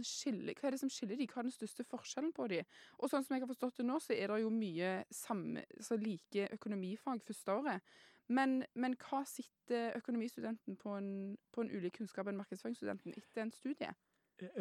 skiller, 0.07 0.55
hva 0.59 0.69
er 0.69 0.77
det 0.77 0.83
som 0.83 0.93
skiller 0.93 1.17
de, 1.17 1.27
hva 1.31 1.43
er 1.43 1.49
den 1.49 1.57
største 1.57 1.87
forskjellen 1.89 2.33
på 2.37 2.47
de? 2.53 2.63
Og 2.99 3.11
sånn 3.11 3.25
som 3.25 3.37
jeg 3.37 3.45
har 3.45 3.51
forstått 3.51 3.81
det 3.81 3.89
nå, 3.89 3.99
så 4.03 4.15
er 4.15 4.29
det 4.29 4.41
jo 4.45 4.53
mye 4.55 4.95
samme, 5.11 5.65
så 5.81 5.99
like 5.99 6.49
økonomifag 6.55 7.23
første 7.27 7.59
året. 7.59 7.99
Men, 8.31 8.61
men 8.79 8.95
hva 9.03 9.25
sitter 9.27 9.97
økonomistudenten 9.99 10.77
på 10.79 10.95
en, 10.95 11.11
på 11.51 11.65
en 11.65 11.73
ulik 11.73 11.99
kunnskap 11.99 12.31
enn 12.31 12.39
markedsføringsstudenten 12.39 13.17
etter 13.19 13.43
en 13.43 13.55
studie? 13.55 13.91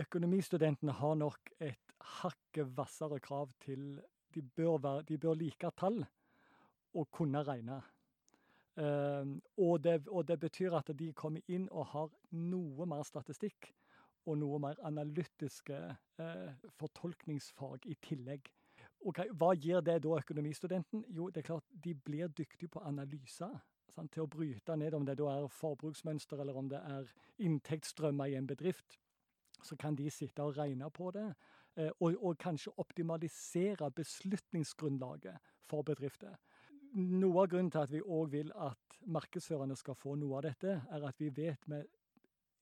Økonomistudentene 0.02 0.96
har 0.98 1.14
nok 1.20 1.54
et 1.64 1.94
hakket 2.22 2.74
hvassere 2.76 3.20
krav 3.24 3.52
til 3.64 4.00
de 4.34 4.42
bør, 4.42 4.78
være, 4.82 5.06
de 5.08 5.18
bør 5.18 5.38
like 5.38 5.72
tall 5.78 6.02
og 6.94 7.12
kunne 7.12 7.44
regne. 7.46 7.82
Um, 8.80 9.42
og, 9.58 9.84
det, 9.84 10.08
og 10.08 10.28
det 10.28 10.40
betyr 10.40 10.74
at 10.78 10.92
de 11.00 11.12
kommer 11.14 11.42
inn 11.52 11.68
og 11.70 11.90
har 11.92 12.14
noe 12.32 12.86
mer 12.88 13.04
statistikk 13.04 13.74
og 14.30 14.38
noe 14.40 14.60
mer 14.62 14.80
analytiske 14.88 15.80
uh, 16.22 16.70
fortolkningsfag 16.80 17.90
i 17.90 17.98
tillegg. 18.06 18.48
Ok, 19.00 19.20
Hva 19.40 19.54
gir 19.56 19.82
det 19.82 20.02
da 20.04 20.16
økonomistudenten? 20.20 21.06
Jo, 21.08 21.30
det 21.30 21.44
er 21.44 21.48
klart 21.54 21.68
de 21.84 21.94
blir 21.96 22.28
dyktige 22.28 22.68
på 22.68 22.82
analyser. 22.84 23.54
Sant? 23.90 24.12
Til 24.14 24.26
å 24.26 24.30
bryte 24.30 24.76
ned 24.78 24.94
om 24.94 25.06
det 25.06 25.18
da 25.18 25.30
er 25.32 25.48
forbruksmønster 25.54 26.42
eller 26.42 26.58
om 26.60 26.68
det 26.70 26.82
er 26.84 27.08
inntektsstrømmer 27.40 28.30
i 28.30 28.36
en 28.38 28.48
bedrift. 28.48 29.00
Så 29.64 29.76
kan 29.80 29.96
de 29.96 30.10
sitte 30.12 30.44
og 30.44 30.58
regne 30.58 30.90
på 30.92 31.12
det, 31.12 31.26
eh, 31.76 31.90
og, 32.00 32.16
og 32.22 32.38
kanskje 32.38 32.76
optimalisere 32.78 33.90
beslutningsgrunnlaget 33.92 35.40
for 35.68 35.84
bedrifter. 35.84 36.36
Noe 36.94 37.44
av 37.44 37.50
grunnen 37.52 37.72
til 37.72 37.84
at 37.84 37.92
vi 37.92 38.02
òg 38.02 38.32
vil 38.34 38.52
at 38.56 39.00
markedsførerne 39.06 39.76
skal 39.78 39.96
få 39.96 40.16
noe 40.16 40.40
av 40.40 40.48
dette, 40.48 40.80
er 40.90 41.08
at 41.08 41.20
vi 41.20 41.30
vet 41.36 41.68
med 41.68 41.88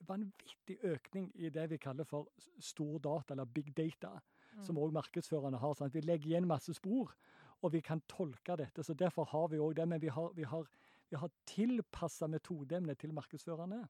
vanvittig 0.07 0.77
økning 0.85 1.29
i 1.35 1.49
det 1.49 1.69
vi 1.71 1.77
kaller 1.81 2.05
for 2.05 2.29
stor 2.59 2.97
data, 2.99 3.33
eller 3.33 3.45
big 3.45 3.71
data, 3.77 4.17
som 4.65 4.79
òg 4.81 4.93
markedsførerne 4.95 5.59
har. 5.61 5.75
Sant? 5.77 5.93
Vi 5.93 6.01
legger 6.05 6.31
igjen 6.31 6.49
masse 6.49 6.73
spor, 6.77 7.13
og 7.61 7.73
vi 7.73 7.81
kan 7.81 8.01
tolke 8.09 8.57
dette. 8.57 8.83
så 8.83 8.93
Derfor 8.93 9.25
har 9.31 9.47
vi 9.51 9.61
òg 9.61 9.75
det. 9.75 9.87
Men 9.87 10.01
vi 10.01 10.11
har, 10.13 10.31
vi 10.35 10.43
har, 10.43 10.67
vi 11.09 11.17
har 11.17 11.31
tilpassa 11.45 12.27
metodeemnet 12.27 12.99
til 12.99 13.13
markedsførerne. 13.13 13.83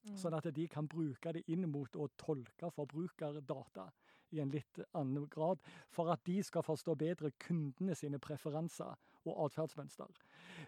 Mm. 0.00 0.16
Sånn 0.16 0.36
at 0.36 0.48
de 0.54 0.68
kan 0.68 0.88
bruke 0.88 1.32
det 1.36 1.44
inn 1.52 1.66
mot 1.68 1.96
å 1.96 2.08
tolke 2.16 2.70
forbrukerdata 2.72 3.90
i 4.30 4.40
en 4.40 4.52
litt 4.54 4.78
annen 4.94 5.26
grad, 5.28 5.58
for 5.90 6.12
at 6.12 6.22
de 6.24 6.38
skal 6.46 6.62
forstå 6.62 6.94
bedre 6.98 7.32
kundene 7.42 7.96
sine 7.98 8.20
preferanser 8.22 8.94
og 9.26 9.34
atferdsmønster. 9.46 10.22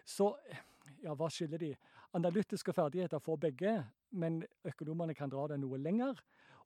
Så 0.05 0.33
ja, 1.03 1.15
hva 1.15 1.29
skiller 1.31 1.61
de? 1.61 1.71
Analytiske 2.13 2.75
ferdigheter 2.75 3.23
får 3.23 3.39
begge, 3.47 3.77
men 4.11 4.43
økonomene 4.67 5.15
kan 5.17 5.31
dra 5.31 5.47
det 5.49 5.61
noe 5.63 5.79
lenger. 5.79 6.19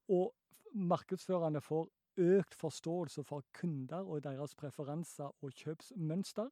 Og 0.09 0.33
markedsførerne 0.73 1.61
får 1.63 1.87
økt 2.17 2.55
forståelse 2.55 3.23
for 3.23 3.43
kunder 3.53 4.05
og 4.05 4.23
deres 4.25 4.55
preferanser 4.55 5.31
og 5.43 5.51
kjøpsmønster. 5.51 6.49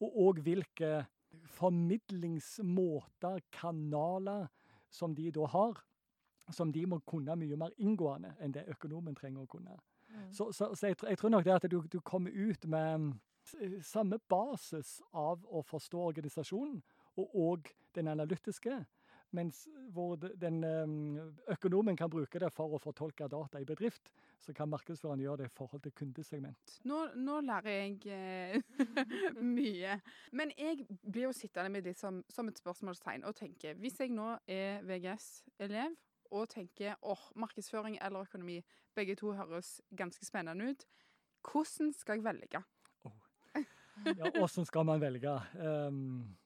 Og 0.00 0.18
òg 0.28 0.40
hvilke 0.46 1.06
formidlingsmåter, 1.44 3.40
kanaler, 3.52 4.46
som 4.90 5.14
de 5.14 5.30
da 5.30 5.46
har. 5.46 5.84
Som 6.50 6.72
de 6.72 6.86
må 6.86 6.98
kunne 7.04 7.36
mye 7.36 7.56
mer 7.60 7.70
inngående 7.76 8.34
enn 8.40 8.52
det 8.54 8.68
økonomen 8.72 9.14
trenger 9.16 9.42
å 9.44 9.46
kunne. 9.50 9.76
Mm. 10.08 10.32
Så, 10.32 10.52
så, 10.52 10.74
så 10.74 10.86
jeg, 10.88 10.96
jeg 11.04 11.18
tror 11.20 11.28
nok 11.34 11.44
det 11.44 11.52
at 11.58 11.70
du, 11.70 11.82
du 11.92 12.00
kommer 12.00 12.30
ut 12.32 12.64
med 12.66 13.12
samme 13.84 14.18
basis 14.28 15.02
av 15.12 15.44
å 15.44 15.62
forstå 15.64 15.98
organisasjonen, 16.10 16.82
og 17.18 17.34
òg 17.34 17.70
den 17.96 18.08
analytiske, 18.08 18.84
mens 19.36 19.66
hvor 19.92 20.16
de- 20.16 20.32
den 20.40 20.62
økonomen 21.52 21.96
kan 21.96 22.10
bruke 22.10 22.38
det 22.40 22.48
for 22.52 22.72
å 22.74 22.78
fortolke 22.80 23.28
data 23.28 23.60
i 23.60 23.64
bedrift, 23.68 24.12
så 24.40 24.54
kan 24.54 24.68
markedsføreren 24.70 25.20
gjøre 25.20 25.36
det 25.42 25.46
i 25.50 25.54
forhold 25.56 25.82
til 25.82 25.92
kundesegment. 25.92 26.78
Nå, 26.88 27.02
nå 27.14 27.40
lærer 27.44 27.68
jeg 27.70 28.06
eh, 28.06 28.60
mye. 29.42 29.98
Men 30.32 30.52
jeg 30.56 30.86
blir 31.02 31.26
jo 31.28 31.32
sittende 31.36 31.70
med 31.74 31.84
det 31.84 31.96
som, 31.98 32.22
som 32.32 32.48
et 32.48 32.58
spørsmålstegn 32.60 33.24
og 33.28 33.34
tenker 33.36 33.74
Hvis 33.82 33.98
jeg 34.00 34.14
nå 34.14 34.36
er 34.46 34.80
VGS-elev 34.88 35.96
og 36.30 36.48
tenker 36.52 36.96
åh, 37.02 37.28
markedsføring 37.40 37.98
eller 38.04 38.26
økonomi, 38.28 38.58
begge 38.94 39.14
to 39.16 39.32
høres 39.32 39.80
ganske 39.96 40.24
spennende 40.28 40.70
ut, 40.74 40.84
hvordan 41.48 41.92
skal 41.96 42.18
jeg 42.18 42.24
velge? 42.24 42.64
Ja, 44.16 44.28
Åssen 44.38 44.64
skal 44.68 44.84
man 44.86 45.00
velge? 45.02 45.32
Em, 45.58 46.36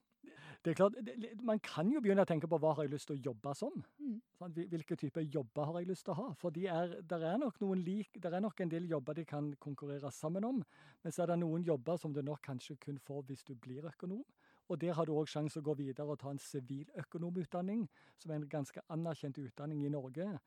det 0.63 0.71
er 0.71 0.75
klart, 0.79 0.93
det, 1.05 1.15
det- 1.21 1.41
Man 1.43 1.59
kan 1.59 1.89
jo 1.91 1.99
begynne 1.99 2.23
å 2.23 2.29
tenke 2.29 2.47
på 2.47 2.57
hva 2.59 2.73
har 2.75 2.83
jeg 2.83 2.93
lyst 2.93 3.07
til 3.07 3.17
å 3.17 3.23
jobbe 3.25 3.55
som. 3.55 3.83
Mm. 3.99 4.21
Sånn, 4.39 4.53
Hvilke 4.71 4.95
typer 4.95 5.21
jobber 5.21 5.65
har 5.65 5.79
jeg 5.79 5.87
lyst 5.89 6.05
til 6.05 6.13
å 6.13 6.15
ha? 6.21 6.27
For 6.39 6.49
de 6.55 6.67
er, 6.67 7.01
der 7.01 7.25
er 7.33 7.37
nok 7.37 7.59
noen 7.59 7.83
lik, 7.83 8.15
der 8.21 8.33
er 8.37 8.39
nok 8.39 8.61
en 8.61 8.69
del 8.71 8.87
jobber 8.87 9.13
de 9.13 9.25
kan 9.25 9.53
konkurrere 9.59 10.11
sammen 10.11 10.43
om. 10.47 10.63
Men 11.03 11.11
så 11.11 11.23
er 11.23 11.33
det 11.33 11.39
noen 11.39 11.63
jobber 11.67 11.97
som 11.97 12.13
du 12.13 12.21
nok 12.21 12.41
kanskje 12.41 12.77
kun 12.79 12.97
får 12.97 13.23
hvis 13.27 13.43
du 13.43 13.55
blir 13.55 13.83
økonom. 13.91 14.23
Og 14.69 14.79
der 14.79 14.93
har 14.93 15.05
du 15.05 15.11
òg 15.11 15.27
sjanse 15.27 15.59
å 15.59 15.65
gå 15.65 15.75
videre 15.75 16.07
og 16.07 16.19
ta 16.19 16.31
en 16.31 16.39
siviløkonomutdanning, 16.39 17.89
som 18.17 18.31
er 18.31 18.35
en 18.35 18.47
ganske 18.49 18.81
anerkjent 18.89 19.37
utdanning 19.43 19.83
i 19.85 19.91
Norge. 19.91 20.39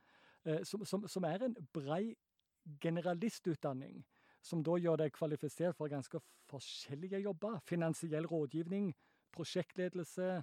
Eh, 0.46 0.62
som, 0.64 0.84
som, 0.84 1.04
som 1.06 1.24
er 1.24 1.44
en 1.44 1.56
brei 1.74 2.14
generalistutdanning, 2.80 4.00
som 4.42 4.62
da 4.62 4.78
gjør 4.80 5.02
deg 5.02 5.12
kvalifisert 5.12 5.76
for 5.76 5.90
ganske 5.92 6.20
forskjellige 6.50 7.20
jobber. 7.24 7.58
Finansiell 7.66 8.26
rådgivning, 8.30 8.92
prosjektledelse, 9.36 10.42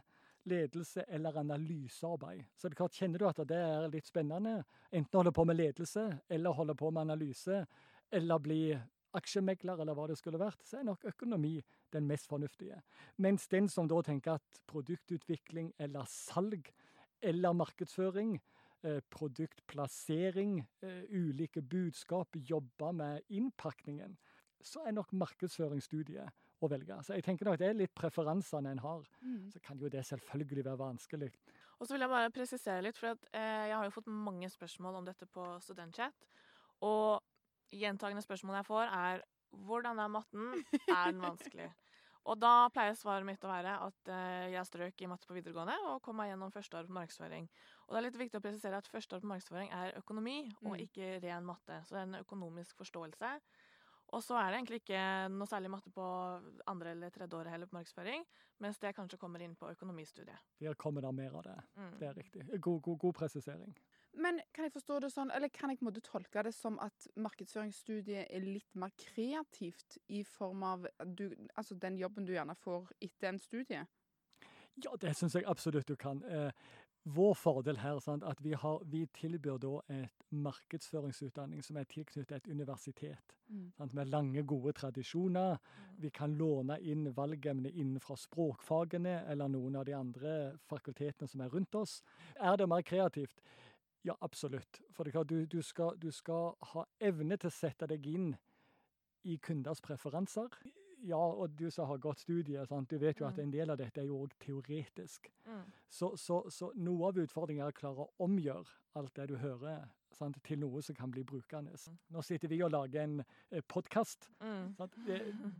ledelse 0.49 1.05
eller 1.07 1.37
analysearbeid. 1.39 2.43
Så 2.57 2.67
det 2.67 2.75
er 2.75 2.81
klart, 2.81 2.97
kjenner 2.97 3.21
du 3.21 3.27
at 3.29 3.41
det 3.47 3.59
er 3.59 3.91
litt 3.91 4.07
spennende, 4.07 4.57
enten 4.91 5.19
holde 5.19 5.33
på 5.35 5.45
med 5.47 5.59
ledelse 5.59 6.07
eller 6.29 6.57
holde 6.57 6.75
på 6.79 6.91
med 6.91 7.07
analyse, 7.07 7.63
eller 8.13 8.43
bli 8.43 8.63
aksjemegler, 9.17 9.81
eller 9.81 9.97
hva 9.97 10.07
det 10.09 10.17
skulle 10.19 10.41
vært, 10.41 10.61
så 10.65 10.79
er 10.79 10.87
nok 10.87 11.05
økonomi 11.09 11.57
den 11.93 12.07
mest 12.09 12.27
fornuftige. 12.29 12.79
Mens 13.21 13.47
den 13.51 13.69
som 13.69 13.87
da 13.89 14.01
tenker 14.05 14.39
at 14.39 14.61
produktutvikling 14.69 15.71
eller 15.81 16.07
salg 16.09 16.71
eller 17.23 17.53
markedsføring, 17.55 18.35
eh, 18.83 18.99
produktplassering, 19.09 20.59
eh, 20.81 21.03
ulike 21.09 21.61
budskap, 21.61 22.35
jobber 22.35 22.91
med 22.91 23.21
innpakningen, 23.29 24.17
så 24.61 24.83
er 24.87 24.91
nok 24.91 25.13
markedsføringsstudiet 25.13 26.29
å 26.67 26.71
velge. 26.71 26.97
Så 27.03 27.15
jeg 27.17 27.23
tenker 27.25 27.45
nok 27.49 27.57
det 27.61 27.69
er 27.69 27.77
litt 27.77 27.93
preferansene 27.95 28.71
en 28.71 28.81
har. 28.83 29.03
Så 29.53 29.59
kan 29.63 29.79
jo 29.79 29.89
det 29.89 30.05
selvfølgelig 30.05 30.65
være 30.65 30.79
vanskelig. 30.81 31.31
Og 31.79 31.87
så 31.87 31.93
vil 31.95 32.05
jeg 32.05 32.09
bare 32.13 32.31
presisere 32.31 32.83
litt, 32.85 32.97
for 32.97 33.11
at, 33.15 33.25
eh, 33.33 33.67
jeg 33.69 33.75
har 33.75 33.83
jo 33.89 33.95
fått 33.97 34.07
mange 34.07 34.47
spørsmål 34.49 34.95
om 35.01 35.05
dette 35.05 35.25
på 35.27 35.45
Studentchat. 35.65 36.27
Og 36.81 37.21
gjentagende 37.73 38.23
spørsmål 38.23 38.59
jeg 38.61 38.65
får, 38.69 38.91
er 38.93 39.23
hvordan 39.53 39.99
er 39.99 40.07
matten? 40.09 40.63
Er 40.89 41.11
den 41.11 41.21
vanskelig? 41.21 41.71
Og 42.25 42.37
da 42.39 42.69
pleier 42.71 42.95
svaret 42.95 43.25
mitt 43.27 43.43
å 43.43 43.49
være 43.51 43.73
at 43.83 44.07
eh, 44.07 44.53
jeg 44.53 44.65
strøk 44.69 45.01
i 45.03 45.07
matte 45.11 45.27
på 45.27 45.35
videregående 45.35 45.73
og 45.89 45.97
kom 46.05 46.15
meg 46.15 46.29
gjennom 46.31 46.53
første 46.55 46.77
år 46.79 46.85
på 46.87 46.95
markedsføring. 46.95 47.49
Og 47.83 47.91
det 47.91 47.99
er 47.99 48.05
litt 48.05 48.19
viktig 48.21 48.39
å 48.39 48.43
presisere 48.45 48.77
at 48.79 48.87
første 48.87 49.17
år 49.17 49.25
på 49.25 49.27
markedsføring 49.27 49.73
er 49.75 49.97
økonomi, 49.99 50.37
og 50.63 50.77
Mm. 50.77 50.85
ikke 50.85 51.09
ren 51.25 51.43
matte. 51.43 51.81
Så 51.83 51.91
det 51.91 51.99
er 51.99 52.07
en 52.07 52.21
økonomisk 52.23 52.77
forståelse. 52.79 53.33
Og 54.13 54.21
så 54.21 54.37
er 54.37 54.51
det 54.51 54.59
egentlig 54.59 54.81
ikke 54.83 55.01
noe 55.33 55.49
særlig 55.49 55.71
matte 55.73 55.91
på 55.93 56.05
andre 56.69 56.93
eller 56.93 57.13
tredje 57.13 57.39
året 57.39 57.53
heller 57.53 57.69
på 57.69 57.79
markedsføring, 57.79 58.25
mens 58.61 58.77
det 58.81 58.93
kanskje 58.95 59.17
kommer 59.21 59.41
inn 59.41 59.55
på 59.57 59.71
økonomistudiet. 59.73 60.37
Der 60.61 60.77
kommer 60.79 61.01
det 61.01 61.13
mer 61.17 61.39
av 61.39 61.47
det. 61.47 61.57
Mm. 61.79 61.95
Det 61.99 62.07
er 62.09 62.19
riktig. 62.19 62.45
God, 62.59 62.81
god, 62.85 62.99
god 63.01 63.17
presisering. 63.23 63.73
Men 64.13 64.37
kan 64.53 64.67
jeg 64.67 64.75
forstå 64.75 64.99
det 65.01 65.09
sånn, 65.09 65.31
eller 65.33 65.49
kan 65.49 65.71
jeg 65.71 65.79
på 65.79 65.87
en 65.87 65.89
måte 65.89 66.03
tolke 66.05 66.43
det 66.45 66.53
som 66.53 66.77
at 66.83 67.07
markedsføringsstudiet 67.17 68.29
er 68.29 68.45
litt 68.45 68.77
mer 68.77 68.93
kreativt 68.99 69.97
i 70.13 70.21
form 70.27 70.61
av 70.69 70.85
du, 71.01 71.31
altså 71.57 71.73
den 71.81 71.97
jobben 71.97 72.27
du 72.27 72.35
gjerne 72.35 72.53
får 72.61 72.93
etter 73.01 73.31
en 73.31 73.41
studie? 73.41 73.81
Ja, 74.81 74.93
det 75.01 75.15
syns 75.17 75.35
jeg 75.37 75.45
absolutt 75.49 75.89
du 75.89 75.95
kan. 75.97 76.21
Vår 77.03 77.33
fordel 77.35 77.81
her 77.81 77.97
sant, 77.99 78.23
at 78.23 78.39
vi, 78.39 78.53
har, 78.55 78.83
vi 78.87 79.01
tilbyr 79.11 79.57
da 79.59 79.71
et 79.91 80.21
markedsføringsutdanning 80.31 81.63
som 81.65 81.75
er 81.75 81.87
tilknyttet 81.91 82.37
et 82.37 82.47
universitet. 82.47 83.33
Sant, 83.75 83.93
med 83.93 84.07
lange, 84.07 84.45
gode 84.47 84.71
tradisjoner. 84.77 85.57
Vi 85.99 86.13
kan 86.15 86.37
låne 86.39 86.77
inn 86.79 87.09
valgemne 87.15 87.73
innenfra 87.73 88.15
språkfagene 88.15 89.17
eller 89.27 89.51
noen 89.51 89.75
av 89.75 89.83
de 89.89 89.97
andre 89.97 90.53
fakultetene 90.71 91.27
som 91.27 91.43
er 91.43 91.51
rundt 91.51 91.75
oss. 91.75 91.99
Er 92.39 92.55
det 92.57 92.69
mer 92.71 92.87
kreativt? 92.87 93.43
Ja, 94.07 94.15
absolutt. 94.21 94.79
For 94.91 95.03
det 95.03 95.11
er 95.11 95.19
klart, 95.19 95.29
du, 95.29 95.45
du, 95.45 95.61
skal, 95.61 95.99
du 95.99 96.09
skal 96.11 96.55
ha 96.71 96.85
evne 97.03 97.35
til 97.35 97.51
å 97.51 97.55
sette 97.55 97.87
deg 97.91 98.07
inn 98.07 98.31
i 99.27 99.37
kunders 99.43 99.83
preferanser. 99.83 100.55
Ja, 101.03 101.17
og 101.19 101.55
du 101.59 101.69
som 101.71 101.87
har 101.89 101.97
gått 101.99 102.19
studiet, 102.23 102.67
sant? 102.69 102.89
du 102.89 102.97
vet 102.97 103.19
jo 103.19 103.25
at 103.27 103.35
Mm. 103.37 103.43
en 103.43 103.51
del 103.51 103.69
av 103.73 103.77
dette 103.77 104.01
er 104.01 104.05
jo 104.07 104.21
òg 104.25 104.31
teoretisk. 104.39 105.27
Mm. 105.45 105.65
Så, 105.89 106.15
så, 106.17 106.49
så 106.49 106.71
noe 106.75 107.07
av 107.09 107.17
utfordringen 107.19 107.65
er 107.65 107.71
å 107.73 107.75
klare 107.75 108.05
å 108.05 108.09
omgjøre 108.23 108.65
alt 108.95 109.13
det 109.15 109.27
du 109.29 109.35
hører, 109.37 109.89
sant? 110.13 110.37
til 110.45 110.59
noe 110.61 110.81
som 110.81 110.95
kan 110.95 111.11
bli 111.11 111.23
brukende. 111.23 111.73
Nå 112.13 112.21
sitter 112.23 112.47
vi 112.47 112.61
og 112.63 112.71
lager 112.71 113.01
en 113.03 113.23
eh, 113.51 113.61
podkast. 113.67 114.29
Mm. 114.39 114.75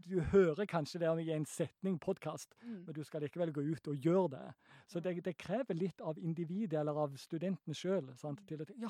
Du 0.08 0.20
hører 0.32 0.66
kanskje 0.66 1.00
det 1.00 1.12
i 1.26 1.32
en 1.36 1.46
setning 1.46 2.00
podkast, 2.00 2.56
Mm. 2.64 2.86
men 2.86 2.94
du 2.94 3.04
skal 3.04 3.22
likevel 3.22 3.52
gå 3.52 3.62
ut 3.74 3.88
og 3.88 3.96
gjøre 3.98 4.30
det. 4.38 4.54
Så 4.88 5.00
det, 5.02 5.24
det 5.26 5.38
krever 5.38 5.74
litt 5.76 6.02
av 6.02 6.18
individet 6.20 6.80
eller 6.80 6.94
av 6.94 7.16
studenten 7.18 7.74
sjøl 7.74 8.08
til 8.48 8.62
å 8.62 8.66
tenke 8.66 8.80
ja, 8.80 8.90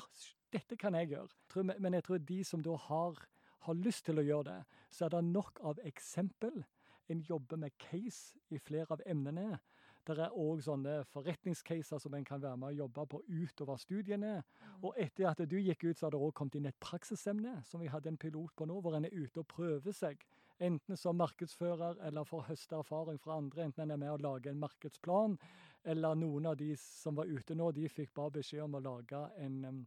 dette 0.52 0.76
kan 0.76 0.94
jeg 0.94 1.10
gjøre. 1.10 1.74
Men 1.80 1.92
jeg 1.94 2.04
tror 2.04 2.18
de 2.18 2.44
som 2.44 2.62
da 2.62 2.76
har, 2.76 3.18
har 3.66 3.78
lyst 3.80 4.06
til 4.06 4.20
å 4.20 4.24
gjøre 4.24 4.48
det, 4.50 4.80
så 4.90 5.06
er 5.06 5.14
det 5.16 5.24
nok 5.28 5.60
av 5.64 5.80
eksempel. 5.84 6.64
En 7.08 7.20
jobber 7.20 7.60
med 7.60 7.76
case 7.78 8.38
i 8.50 8.58
flere 8.58 8.96
av 8.96 9.02
emnene. 9.06 9.58
Det 10.04 10.18
er 10.20 10.36
òg 10.36 10.60
sånne 10.60 10.98
forretningscaser 11.08 12.00
som 12.00 12.14
en 12.16 12.26
kan 12.28 12.42
være 12.42 12.58
med 12.60 12.74
og 12.74 12.80
jobbe 12.82 13.04
på 13.08 13.20
utover 13.24 13.78
studiene. 13.80 14.34
Og 14.82 14.98
etter 15.00 15.30
at 15.30 15.40
du 15.48 15.56
gikk 15.56 15.86
ut, 15.86 15.96
så 15.96 16.06
har 16.06 16.12
det 16.12 16.20
òg 16.20 16.34
kommet 16.36 16.58
inn 16.58 16.68
et 16.68 16.80
praksisemne, 16.80 17.56
som 17.64 17.80
vi 17.80 17.88
hadde 17.88 18.12
en 18.12 18.20
pilot 18.20 18.52
på 18.56 18.68
nå, 18.68 18.80
hvor 18.84 18.96
en 18.98 19.08
er 19.08 19.16
ute 19.16 19.40
og 19.40 19.48
prøver 19.48 19.96
seg. 19.96 20.20
Enten 20.60 21.00
som 21.00 21.16
markedsfører 21.18 22.02
eller 22.04 22.28
for 22.28 22.42
å 22.42 22.48
høste 22.50 22.76
erfaring 22.78 23.16
fra 23.18 23.38
andre, 23.40 23.64
enten 23.64 23.86
en 23.86 23.96
er 23.96 24.02
med 24.04 24.12
å 24.12 24.20
lage 24.20 24.52
en 24.52 24.60
markedsplan, 24.60 25.38
eller 25.84 26.20
noen 26.20 26.52
av 26.52 26.60
de 26.60 26.70
som 26.80 27.16
var 27.16 27.28
ute 27.28 27.56
nå, 27.56 27.72
de 27.72 27.88
fikk 27.88 28.12
bare 28.14 28.36
beskjed 28.38 28.62
om 28.64 28.76
å 28.76 28.84
lage 28.84 29.24
en, 29.40 29.86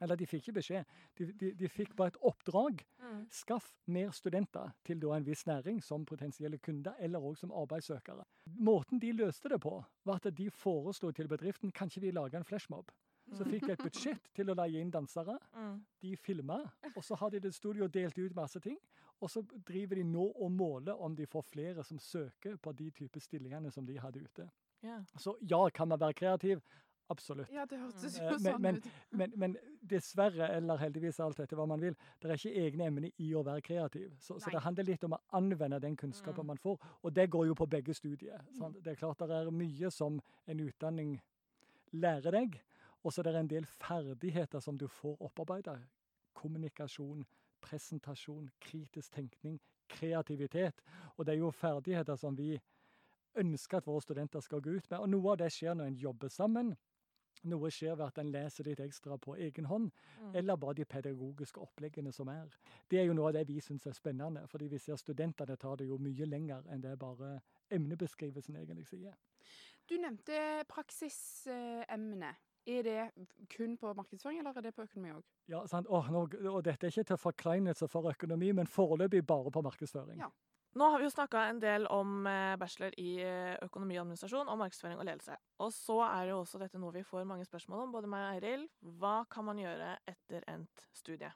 Eller 0.00 0.16
de 0.16 0.26
fikk 0.26 0.46
ikke 0.46 0.56
beskjed, 0.60 0.84
de, 1.18 1.26
de, 1.40 1.52
de 1.60 1.68
fikk 1.68 1.92
bare 1.96 2.14
et 2.14 2.20
oppdrag. 2.24 2.80
Mm. 3.02 3.26
Skaff 3.34 3.68
mer 3.86 4.14
studenter 4.16 4.72
til 4.86 5.00
da 5.02 5.12
en 5.16 5.26
viss 5.26 5.44
næring 5.46 5.82
som 5.84 6.06
potensielle 6.08 6.58
kunder, 6.58 6.96
eller 6.98 7.20
òg 7.20 7.36
som 7.40 7.52
arbeidssøkere. 7.52 8.24
Måten 8.56 9.00
de 9.02 9.12
løste 9.12 9.52
det 9.52 9.60
på, 9.60 9.76
var 10.08 10.20
at 10.22 10.32
de 10.36 10.50
foreslo 10.50 11.12
til 11.12 11.28
bedriften 11.28 11.72
kan 11.72 11.92
ikke 11.92 12.06
vi 12.06 12.14
lage 12.16 12.40
en 12.40 12.48
flashmob. 12.48 12.92
Så 13.36 13.44
fikk 13.46 13.68
de 13.68 13.74
et 13.76 13.82
budsjett 13.84 14.30
til 14.34 14.50
å 14.50 14.56
leie 14.58 14.80
inn 14.82 14.90
dansere. 14.90 15.36
Mm. 15.54 15.76
De 16.02 16.16
filma, 16.18 16.58
og 16.94 17.04
så 17.06 17.18
har 17.20 17.30
de 17.30 17.42
det 17.44 17.52
studio 17.54 17.86
delt 17.86 18.18
ut 18.18 18.34
masse 18.34 18.58
ting. 18.64 18.78
Og 19.20 19.30
så 19.30 19.42
driver 19.68 20.00
de 20.00 20.04
nå 20.08 20.24
og 20.32 20.52
måler 20.52 20.96
om 20.96 21.14
de 21.16 21.28
får 21.28 21.44
flere 21.52 21.84
som 21.84 22.00
søker 22.00 22.56
på 22.56 22.72
de 22.72 22.88
type 22.96 23.20
stillingene 23.20 23.70
som 23.70 23.86
de 23.86 23.98
hadde 24.00 24.24
ute. 24.24 24.48
Ja. 24.82 24.96
Så 25.20 25.36
ja, 25.44 25.68
kan 25.68 25.88
man 25.88 26.00
være 26.00 26.16
kreativ? 26.16 26.62
Absolutt. 27.10 27.50
Ja, 27.50 27.64
det 27.66 27.78
hørtes 27.80 28.18
Eh, 28.18 28.22
jo 28.24 28.30
men- 28.30 28.40
sånn 28.40 28.60
men- 28.62 28.76
ut. 28.76 28.84
Men, 29.12 29.32
men 29.36 29.56
dessverre, 29.82 30.48
eller 30.56 30.76
heldigvis 30.78 31.18
alt 31.20 31.40
etter 31.40 31.56
hva 31.56 31.66
man 31.66 31.80
vil, 31.80 31.96
det 32.22 32.30
er 32.30 32.34
ikke 32.36 32.54
egne 32.66 32.86
emner 32.86 33.10
i 33.18 33.32
å 33.34 33.42
være 33.44 33.60
kreativ. 33.66 34.12
Så, 34.20 34.38
så 34.38 34.50
det 34.52 34.60
handler 34.62 34.84
litt 34.84 35.04
om 35.04 35.12
å 35.16 35.18
anvende 35.32 35.80
den 35.80 35.96
kunnskapen 35.96 36.44
Mm. 36.44 36.46
man 36.46 36.56
får. 36.58 36.78
Og 37.02 37.12
det 37.14 37.28
går 37.30 37.46
jo 37.48 37.54
på 37.54 37.66
begge 37.68 37.94
studier. 37.94 38.40
sant? 38.56 38.76
Det 38.82 38.92
er 38.92 38.94
klart 38.94 39.18
det 39.18 39.30
er 39.30 39.50
mye 39.50 39.90
som 39.90 40.20
en 40.46 40.60
utdanning 40.60 41.20
lærer 41.92 42.30
deg, 42.30 42.60
og 43.04 43.12
så 43.12 43.20
er 43.20 43.32
det 43.32 43.34
en 43.40 43.48
del 43.48 43.64
ferdigheter 43.64 44.60
som 44.60 44.76
du 44.78 44.86
får 44.86 45.16
opparbeida. 45.20 45.78
Kommunikasjon, 46.34 47.24
presentasjon, 47.60 48.50
kritisk 48.60 49.10
tenkning, 49.12 49.58
kreativitet. 49.88 50.80
Og 51.18 51.26
det 51.26 51.34
er 51.34 51.38
jo 51.38 51.50
ferdigheter 51.50 52.16
som 52.16 52.36
vi 52.36 52.60
ønsker 53.36 53.78
at 53.78 53.86
våre 53.86 54.00
studenter 54.02 54.40
skal 54.40 54.60
gå 54.60 54.76
ut 54.76 54.90
med. 54.90 55.00
Og 55.00 55.08
noe 55.08 55.32
av 55.32 55.38
det 55.38 55.50
skjer 55.52 55.74
når 55.74 55.86
en 55.86 55.96
jobber 55.96 56.28
sammen. 56.28 56.76
Noe 57.44 57.70
skjer 57.70 57.96
ved 57.96 58.06
at 58.06 58.18
en 58.18 58.30
leser 58.32 58.64
litt 58.64 58.80
ekstra 58.80 59.16
på 59.18 59.36
egen 59.38 59.64
hånd, 59.64 59.90
Mm. 60.20 60.34
eller 60.36 60.56
bare 60.56 60.74
de 60.74 60.84
pedagogiske 60.84 61.60
oppleggene 61.60 62.12
som 62.12 62.28
er. 62.28 62.48
Det 62.90 62.98
er 63.00 63.04
jo 63.06 63.14
noe 63.14 63.28
av 63.28 63.32
det 63.32 63.46
vi 63.48 63.60
syns 63.60 63.86
er 63.86 63.92
spennende, 63.92 64.46
fordi 64.48 64.68
vi 64.68 64.78
ser 64.78 64.96
studentene 64.96 65.56
tar 65.56 65.76
det 65.76 65.86
jo 65.88 65.96
mye 65.98 66.26
lenger 66.26 66.62
enn 66.70 66.80
det 66.82 66.98
bare 66.98 67.40
emnebeskrivelsen 67.70 68.56
egentlig 68.56 68.86
sier. 68.86 69.14
Du 69.88 69.96
nevnte 69.96 70.64
praksisemne. 70.68 72.34
Er 72.66 72.82
det 72.82 73.26
kun 73.56 73.76
på 73.80 73.94
markedsføring, 73.96 74.38
eller 74.38 74.56
er 74.56 74.60
det 74.66 74.74
på 74.76 74.82
økonomi 74.84 75.14
òg? 75.14 75.22
Ja, 75.48 75.62
sant? 75.66 75.86
Og, 75.88 76.04
nå, 76.12 76.26
og 76.52 76.62
dette 76.64 76.86
er 76.86 76.90
ikke 76.92 77.06
til 77.08 77.16
forkleinelse 77.16 77.88
for 77.88 78.10
økonomi, 78.10 78.52
men 78.52 78.66
foreløpig 78.68 79.24
bare 79.26 79.50
på 79.50 79.62
markedsføring. 79.64 80.20
Ja. 80.20 80.28
Nå 80.76 80.90
har 80.92 80.98
vi 80.98 81.04
jo 81.08 81.10
snakka 81.10 81.48
en 81.50 81.58
del 81.62 81.86
om 81.90 82.26
eh, 82.30 82.56
bachelor 82.60 82.92
i 83.00 83.16
eh, 83.24 83.56
økonomi 83.64 83.96
og 83.96 84.04
administrasjon 84.04 84.48
og 84.52 84.58
markedsføring 84.60 84.98
og 85.00 85.08
ledelse. 85.08 85.34
Og 85.60 85.72
så 85.76 85.98
er 86.06 86.24
det 86.24 86.32
jo 86.32 86.40
også 86.40 86.60
dette 86.62 86.80
noe 86.80 86.94
vi 86.94 87.04
får 87.04 87.26
mange 87.28 87.44
spørsmål 87.44 87.84
om, 87.84 87.92
både 87.92 88.08
meg 88.08 88.24
og 88.24 88.30
Eiril. 88.38 88.64
Hva 89.00 89.20
kan 89.30 89.44
man 89.50 89.60
gjøre 89.60 89.92
etter 90.08 90.46
endt 90.48 90.86
studie? 90.96 91.28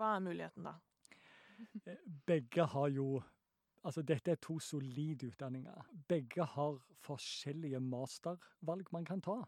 Hva 0.00 0.14
er 0.16 0.24
muligheten 0.24 0.68
da? 0.68 0.78
Eh, 1.84 2.00
Begge 2.26 2.66
har 2.74 2.88
jo 2.94 3.22
Altså, 3.82 4.02
dette 4.06 4.30
er 4.30 4.38
to 4.38 4.60
solide 4.62 5.26
utdanninger. 5.26 5.86
Begge 6.06 6.44
har 6.46 6.76
forskjellige 7.02 7.80
mastervalg 7.82 8.86
man 8.94 9.04
kan 9.04 9.18
ta. 9.18 9.40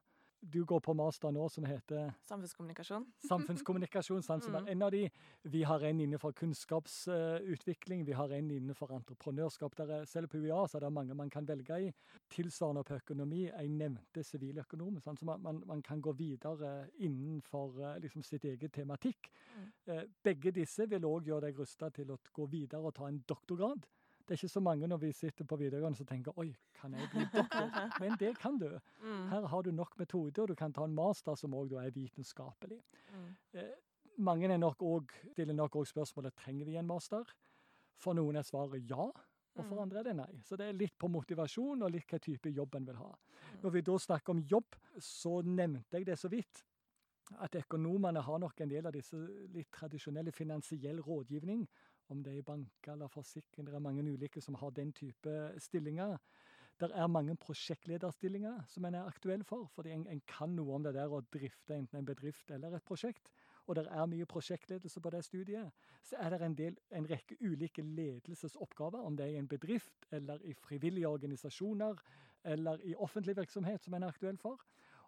Du 0.51 0.65
går 0.65 0.81
på 0.85 0.93
master 0.95 1.33
nå 1.33 1.47
som 1.49 1.65
heter 1.65 2.13
Samfunnskommunikasjon? 2.29 3.07
samfunnskommunikasjon. 3.31 4.23
sant, 4.23 4.45
som 4.45 4.53
Mm. 4.55 4.67
er 4.67 4.71
en 4.73 4.83
av 4.83 4.91
de. 4.93 5.11
Vi 5.45 5.63
har 5.63 5.81
en 5.81 6.01
innenfor 6.01 6.33
kunnskapsutvikling, 6.37 8.05
vi 8.07 8.13
har 8.13 8.29
en 8.33 8.51
innenfor 8.51 8.93
entreprenørskap. 8.93 9.79
Er, 9.81 10.05
selv 10.05 10.29
på 10.29 10.39
UiA 10.39 10.67
så 10.69 10.77
er 10.79 10.81
det 10.85 10.93
mange 10.93 11.15
man 11.15 11.31
kan 11.31 11.47
velge 11.49 11.79
i. 11.87 11.93
Tilsvarende 12.31 12.85
på 12.85 12.95
økonomi. 13.01 13.47
Jeg 13.49 13.69
nevnte 13.69 14.23
siviløkonom. 14.25 15.01
sant, 15.01 15.19
så 15.21 15.25
man, 15.25 15.41
man, 15.43 15.63
man 15.67 15.83
kan 15.83 16.01
gå 16.01 16.13
videre 16.13 16.89
innenfor 16.99 17.81
eh, 17.81 17.99
liksom 18.01 18.23
sitt 18.23 18.45
eget 18.45 18.73
tematikk. 18.73 19.31
Mm. 19.57 19.73
Eh, 19.87 20.03
begge 20.23 20.51
disse 20.53 20.89
vil 20.89 21.05
òg 21.05 21.25
gjøre 21.27 21.47
deg 21.49 21.59
rusta 21.59 21.91
til 21.91 22.11
å 22.11 22.19
gå 22.33 22.47
videre 22.51 22.81
og 22.85 22.95
ta 22.95 23.09
en 23.09 23.23
doktorgrad. 23.29 23.87
Det 24.25 24.33
er 24.35 24.41
ikke 24.41 24.49
så 24.55 24.61
mange 24.65 24.89
når 24.89 24.97
vi 25.03 25.11
sitter 25.13 25.45
på 25.45 25.57
videregående 25.61 25.99
som 25.99 26.07
tenker 26.09 26.33
oi, 26.41 26.49
kan 26.81 26.95
jeg 26.97 27.09
bli 27.13 27.25
doktor? 27.35 27.67
Men 28.01 28.15
det 28.21 28.31
kan 28.41 28.57
du. 28.59 28.71
Mm. 29.03 29.27
Her 29.29 29.47
har 29.53 29.63
du 29.63 29.71
nok 29.71 29.99
metode, 30.01 30.39
og 30.43 30.49
du 30.49 30.55
kan 30.55 30.73
ta 30.73 30.85
en 30.89 30.95
master 30.97 31.37
som 31.37 31.53
òg 31.55 31.75
er 31.83 31.91
vitenskapelig. 31.93 32.81
Mm. 33.13 33.29
Eh, 33.61 33.75
mange 34.17 34.49
er 34.49 34.57
nok 34.57 34.81
også, 34.83 35.29
stiller 35.35 35.55
nok 35.55 35.77
òg 35.77 35.87
spørsmålet 35.93 36.35
trenger 36.41 36.65
vi 36.65 36.77
en 36.81 36.89
master. 36.89 37.29
For 38.01 38.17
noen 38.17 38.37
er 38.41 38.43
svaret 38.49 38.89
ja, 38.91 39.11
og 39.55 39.65
for 39.69 39.77
Mm. 39.77 39.83
andre 39.83 39.99
er 40.01 40.03
det 40.09 40.17
nei. 40.17 40.41
Så 40.43 40.57
det 40.57 40.69
er 40.69 40.73
litt 40.73 40.97
på 40.99 41.07
motivasjon 41.09 41.83
og 41.83 41.91
litt 41.93 42.09
hva 42.11 42.19
type 42.19 42.51
jobb 42.51 42.75
en 42.75 42.87
vil 42.87 42.97
ha. 42.97 43.13
Når 43.63 43.71
vi 43.71 43.81
da 43.83 43.99
snakker 43.99 44.31
om 44.31 44.41
jobb, 44.41 44.75
så 44.99 45.43
nevnte 45.45 45.99
jeg 46.01 46.07
det 46.07 46.19
så 46.19 46.29
vidt. 46.33 46.65
At 47.41 47.55
økonomene 47.55 48.21
har 48.21 48.39
nok 48.39 48.61
en 48.61 48.69
del 48.69 48.87
av 48.87 48.93
disse 48.93 49.17
litt 49.55 49.71
tradisjonelle 49.73 50.33
finansiell 50.33 50.99
rådgivning. 51.01 51.69
Om 52.09 52.23
det 52.23 52.33
er 52.33 52.39
i 52.39 52.47
banker 52.47 52.93
eller 52.93 53.09
forsikring. 53.09 53.67
Det 53.67 53.75
er 53.75 53.85
mange 53.85 54.03
ulike 54.03 54.41
som 54.41 54.55
har 54.61 54.71
den 54.71 54.93
type 54.93 55.53
stillinger. 55.59 56.19
Det 56.81 56.91
er 56.95 57.07
mange 57.07 57.37
prosjektlederstillinger 57.39 58.65
som 58.69 58.85
en 58.85 58.95
er 58.99 59.07
aktuell 59.07 59.45
for, 59.47 59.69
fordi 59.75 59.93
en, 59.95 60.07
en 60.11 60.23
kan 60.27 60.51
noe 60.57 60.75
om 60.75 60.83
det 60.83 60.95
der 60.97 61.13
å 61.13 61.23
drifte 61.33 61.77
enten 61.77 62.01
en 62.01 62.09
bedrift 62.09 62.51
eller 62.51 62.75
et 62.75 62.85
prosjekt. 62.85 63.31
Og 63.67 63.79
det 63.79 63.87
er 63.87 64.09
mye 64.11 64.27
prosjektledelse 64.29 65.01
på 65.01 65.13
det 65.15 65.23
studiet. 65.25 65.71
Så 66.03 66.19
er 66.21 66.35
det 66.35 66.41
en, 66.43 66.57
del, 66.59 66.77
en 66.91 67.07
rekke 67.09 67.39
ulike 67.41 67.83
ledelsesoppgaver, 67.83 69.01
om 69.01 69.17
det 69.17 69.29
er 69.29 69.37
i 69.37 69.41
en 69.41 69.49
bedrift 69.49 70.09
eller 70.13 70.43
i 70.45 70.53
frivillige 70.55 71.09
organisasjoner 71.09 72.03
eller 72.45 72.83
i 72.85 72.95
offentlig 72.95 73.37
virksomhet 73.37 73.85
som 73.85 73.95
en 73.95 74.03
er 74.03 74.13
aktuell 74.13 74.37
for. 74.37 74.61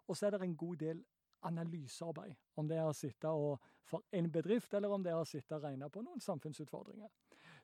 Og 0.07 0.17
så 0.17 0.25
er 0.25 0.37
det 0.37 0.41
en 0.41 0.57
god 0.57 0.75
del 0.81 1.03
analysearbeid, 1.41 2.35
om 2.55 2.67
det 2.67 2.77
er 2.77 2.87
å 2.87 2.95
sitte 2.95 3.29
og 3.29 3.59
for 3.87 4.03
en 4.11 4.31
bedrift, 4.31 4.73
eller 4.73 4.91
om 4.91 5.03
det 5.03 5.13
er 5.13 5.21
å 5.21 5.27
sitte 5.27 5.55
og 5.55 5.63
regne 5.63 5.89
på 5.89 6.01
noen 6.03 6.19
samfunnsutfordringer. 6.19 7.07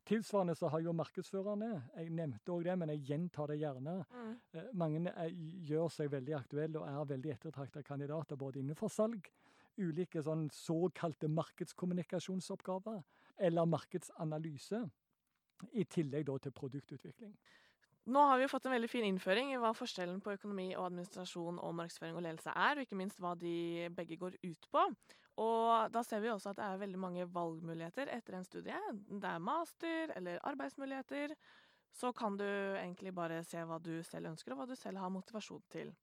Tilsvarende 0.07 0.55
så 0.55 0.67
har 0.67 0.81
jo 0.83 0.91
markedsførerne, 0.95 1.69
jeg 1.95 2.12
nevnte 2.12 2.51
òg 2.51 2.63
det, 2.67 2.75
men 2.79 2.89
jeg 2.89 3.03
gjentar 3.07 3.47
det 3.47 3.59
gjerne, 3.62 4.05
Mm. 4.12 4.39
Eh, 4.53 4.69
Mange 4.73 5.09
er, 5.09 5.29
gjør 5.67 5.89
seg 5.89 6.12
veldig 6.12 6.36
aktuelle 6.36 6.79
og 6.79 6.88
er 6.88 7.15
veldig 7.15 7.31
ettertrakta 7.31 7.81
kandidater 7.81 8.36
både 8.36 8.59
innenfor 8.59 8.88
salg, 8.88 9.29
ulike 9.77 10.21
sånn 10.21 10.49
såkalte 10.51 11.27
markedskommunikasjonsoppgaver 11.27 13.03
eller 13.38 13.65
markedsanalyse, 13.65 14.89
i 15.71 15.83
tillegg 15.83 16.25
da 16.25 16.38
til 16.38 16.51
produktutvikling. 16.51 17.38
Nå 18.05 18.19
har 18.27 18.37
vi 18.37 18.43
jo 18.43 18.51
fått 18.51 18.65
en 18.67 18.73
veldig 18.75 18.89
fin 18.91 19.05
innføring 19.07 19.53
i 19.53 19.59
hva 19.61 19.69
forskjellen 19.77 20.19
på 20.23 20.33
økonomi 20.35 20.73
og 20.75 20.89
administrasjon 20.89 21.59
og 21.63 21.75
markedsføring 21.77 22.17
og 22.19 22.25
ledelse 22.25 22.51
er, 22.51 22.75
og 22.75 22.83
ikke 22.83 22.99
minst 22.99 23.21
hva 23.23 23.31
de 23.39 23.87
begge 23.95 24.17
går 24.19 24.35
ut 24.43 24.67
på. 24.73 24.83
Og 25.39 25.89
da 25.93 26.03
ser 26.05 26.19
vi 26.21 26.29
også 26.29 26.51
at 26.51 26.59
det 26.59 26.65
er 26.67 26.81
veldig 26.83 26.99
mange 26.99 27.25
valgmuligheter 27.33 28.11
etter 28.13 28.35
en 28.37 28.45
studie. 28.45 28.75
Det 29.07 29.29
er 29.31 29.41
master 29.41 30.11
eller 30.17 30.43
arbeidsmuligheter. 30.51 31.33
Så 31.93 32.11
kan 32.17 32.35
du 32.37 32.45
egentlig 32.45 33.13
bare 33.15 33.39
se 33.47 33.63
hva 33.69 33.79
du 33.81 33.95
selv 34.05 34.33
ønsker, 34.33 34.53
og 34.53 34.61
hva 34.61 34.69
du 34.69 34.75
selv 34.77 34.99
har 35.01 35.13
motivasjon 35.13 35.63
til. 35.73 35.93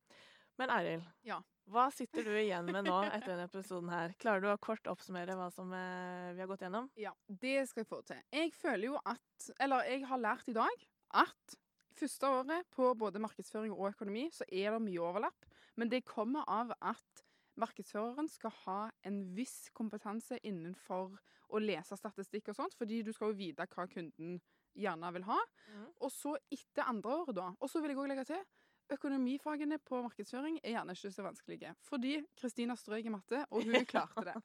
Men 0.58 0.70
Eiril, 0.74 1.04
Ja. 1.24 1.38
hva 1.70 1.86
sitter 1.94 2.24
du 2.26 2.32
igjen 2.36 2.66
med 2.68 2.84
nå 2.88 2.96
etter 3.06 3.32
denne 3.34 3.46
episoden 3.48 3.88
her? 3.92 4.12
Klarer 4.20 4.42
du 4.44 4.48
å 4.50 4.58
kort 4.60 4.88
oppsummere 4.90 5.36
hva 5.38 5.48
som 5.54 5.70
eh, 5.72 6.32
vi 6.34 6.42
har 6.42 6.50
gått 6.50 6.64
gjennom? 6.64 6.90
Ja, 7.00 7.12
det 7.28 7.68
skal 7.70 7.84
jeg 7.84 7.90
få 7.92 8.02
til. 8.08 8.20
Jeg 8.34 8.52
føler 8.56 8.90
jo 8.90 9.00
at 9.04 9.50
Eller 9.60 9.84
jeg 9.88 10.04
har 10.10 10.20
lært 10.20 10.48
i 10.50 10.56
dag 10.56 10.86
at 11.22 11.56
første 11.98 12.28
året 12.28 12.68
på 12.74 12.92
både 12.98 13.22
markedsføring 13.22 13.74
og 13.74 13.90
økonomi 13.92 14.28
så 14.34 14.46
er 14.48 14.74
det 14.74 14.84
mye 14.84 15.02
overlapp. 15.02 15.48
Men 15.78 15.90
det 15.92 16.06
kommer 16.08 16.46
av 16.50 16.72
at 16.80 17.24
markedsføreren 17.60 18.28
skal 18.30 18.54
ha 18.64 18.80
en 19.06 19.22
viss 19.36 19.68
kompetanse 19.76 20.38
innenfor 20.46 21.18
å 21.50 21.60
lese 21.62 21.98
statistikk 21.98 22.52
og 22.52 22.60
sånt, 22.60 22.76
fordi 22.78 23.02
du 23.06 23.12
skal 23.12 23.32
jo 23.32 23.40
vite 23.40 23.66
hva 23.74 23.86
kunden 23.90 24.38
gjerne 24.78 25.10
vil 25.16 25.26
ha. 25.26 25.38
Mm. 25.74 25.86
Og 25.98 26.12
så 26.14 26.36
etter 26.52 26.86
andre 26.86 27.16
året, 27.22 27.36
da. 27.36 27.48
Og 27.58 27.70
så 27.70 27.82
vil 27.82 27.92
jeg 27.92 28.00
òg 28.00 28.10
legge 28.12 28.26
til 28.30 28.44
Økonomifagene 28.90 29.78
på 29.86 30.00
markedsføring 30.04 30.58
er 30.62 30.74
gjerne 30.76 30.94
ikke 30.96 31.10
så 31.14 31.22
vanskelige. 31.26 31.74
Fordi 31.88 32.14
Kristina 32.40 32.74
strøk 32.78 33.06
i 33.06 33.12
matte, 33.14 33.44
og 33.50 33.62
hun 33.66 33.84
klarte 33.88 34.24
det. 34.26 34.36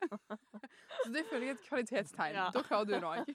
Så 1.05 1.11
det 1.13 1.25
føler 1.29 1.47
jeg 1.47 1.55
er 1.55 1.59
et 1.59 1.67
kvalitetstegn. 1.69 2.35
Ja. 2.39 2.49
Da 2.53 2.61
klarer 2.65 2.85
du 2.85 2.93
det 2.93 3.03
òg. 3.03 3.31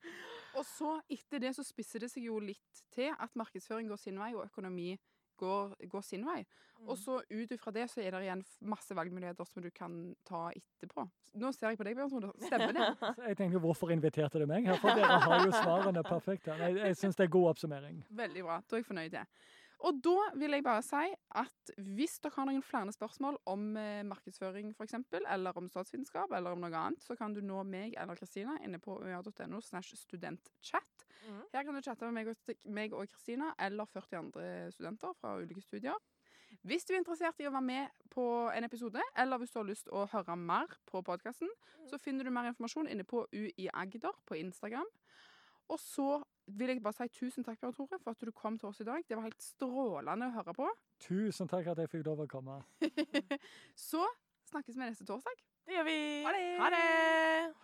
og 0.58 0.64
så, 0.66 0.96
etter 1.12 1.42
det, 1.42 1.54
så 1.56 1.64
spisser 1.66 2.00
det 2.04 2.10
seg 2.12 2.24
jo 2.28 2.38
litt 2.42 2.84
til 2.94 3.12
at 3.12 3.34
markedsføring 3.38 3.88
går 3.90 4.00
sin 4.00 4.18
vei, 4.20 4.30
og 4.36 4.46
økonomi 4.46 4.94
går, 5.40 5.74
går 5.88 6.04
sin 6.04 6.24
vei. 6.28 6.42
Og 6.86 6.94
Mm. 6.96 6.96
så 6.96 7.14
ut 7.28 7.50
ifra 7.52 7.72
det 7.76 7.82
så 7.92 8.00
er 8.00 8.10
det 8.14 8.22
igjen 8.24 8.42
masse 8.64 8.94
valgmuligheter 8.96 9.44
som 9.44 9.60
du 9.62 9.68
kan 9.70 10.14
ta 10.24 10.46
etterpå. 10.56 11.04
Nå 11.36 11.50
ser 11.52 11.68
jeg 11.74 11.78
på 11.78 11.84
deg, 11.84 11.96
Bjørn 11.98 12.10
Tore. 12.14 12.30
Stemmer 12.40 12.72
det? 12.72 12.86
Jeg 13.28 13.36
tenker, 13.36 13.60
Hvorfor 13.60 13.92
inviterte 13.92 14.40
du 14.40 14.46
meg 14.48 14.64
her? 14.66 14.78
For 14.80 14.96
dere 14.96 15.18
har 15.20 15.44
jo 15.44 15.52
svarene 15.52 16.02
perfekt 16.08 16.48
her. 16.48 16.56
Jeg, 16.64 16.78
jeg 16.80 16.96
syns 16.96 17.16
det 17.20 17.26
er 17.28 17.32
god 17.36 17.50
oppsummering. 17.52 18.00
Veldig 18.10 18.42
bra. 18.48 18.56
Da 18.64 18.76
er 18.78 18.80
jeg 18.80 18.88
fornøyd. 18.88 19.10
det. 19.12 19.26
Og 19.80 19.96
da 20.04 20.16
vil 20.36 20.52
jeg 20.52 20.64
bare 20.64 20.82
si 20.84 21.06
at 21.40 21.70
hvis 21.80 22.18
dere 22.20 22.34
har 22.36 22.48
noen 22.50 22.64
flere 22.64 22.92
spørsmål 22.92 23.38
om 23.48 23.62
eh, 23.80 24.02
markedsføring 24.04 24.74
f.eks., 24.76 24.96
eller 25.22 25.56
om 25.56 25.68
statsvitenskap, 25.72 26.32
eller 26.36 26.52
om 26.52 26.60
noe 26.60 26.76
annet, 26.76 27.00
så 27.02 27.16
kan 27.16 27.32
du 27.34 27.40
nå 27.40 27.62
meg 27.64 27.96
eller 27.96 28.18
Kristina 28.18 28.58
inne 28.64 28.80
på 28.82 28.98
øya.no 29.00 29.60
slash 29.64 29.96
studentchat. 29.96 31.06
Mhm. 31.26 31.42
Her 31.54 31.64
kan 31.64 31.74
du 31.74 31.82
chatte 31.82 32.10
med 32.12 32.36
meg 32.64 32.92
og- 32.92 33.08
Kristina 33.08 33.54
eller 33.58 33.86
40 33.86 34.18
andre 34.18 34.72
studenter 34.72 35.16
fra 35.20 35.38
ulike 35.40 35.62
studier. 35.64 35.96
Hvis 36.66 36.84
du 36.84 36.92
er 36.92 36.98
interessert 36.98 37.38
i 37.40 37.46
å 37.46 37.52
være 37.54 37.62
med 37.64 37.88
på 38.10 38.24
en 38.52 38.64
episode, 38.66 39.00
eller 39.16 39.38
hvis 39.38 39.52
du 39.52 39.60
har 39.60 39.68
lyst 39.68 39.88
å 39.88 40.06
høre 40.10 40.36
mer 40.36 40.66
på 40.90 41.00
podkasten, 41.06 41.48
så 41.88 41.98
finner 41.98 42.24
du 42.24 42.30
mer 42.30 42.50
informasjon 42.50 42.88
inne 42.90 43.04
på 43.04 43.22
UiAgder 43.32 44.12
på 44.26 44.36
Instagram. 44.36 44.88
Og 45.70 45.78
så 45.78 46.18
vil 46.58 46.72
jeg 46.72 46.82
bare 46.82 46.96
si 46.98 47.06
tusen 47.14 47.46
takk, 47.46 47.60
Bjørn 47.60 47.76
Tore, 47.76 47.98
for 48.02 48.10
at 48.10 48.24
du 48.26 48.32
kom 48.34 48.58
til 48.58 48.70
oss 48.72 48.80
i 48.82 48.86
dag. 48.88 49.04
Det 49.06 49.16
var 49.16 49.28
helt 49.28 49.44
strålende 49.44 50.30
å 50.30 50.34
høre 50.34 50.54
på. 50.56 50.66
Tusen 51.04 51.50
takk 51.50 51.70
at 51.70 51.78
jeg 51.84 51.92
fikk 51.92 52.06
lov 52.08 52.24
å 52.24 52.28
komme. 52.30 52.58
Så 53.90 54.02
snakkes 54.50 54.74
vi 54.74 54.82
neste 54.82 55.06
torsdag. 55.06 55.44
Det 55.66 55.78
gjør 55.78 55.86
vi. 55.86 55.98
Ha 56.26 56.34
det! 56.34 56.46
Ha 56.58 56.70
det. 56.74 57.54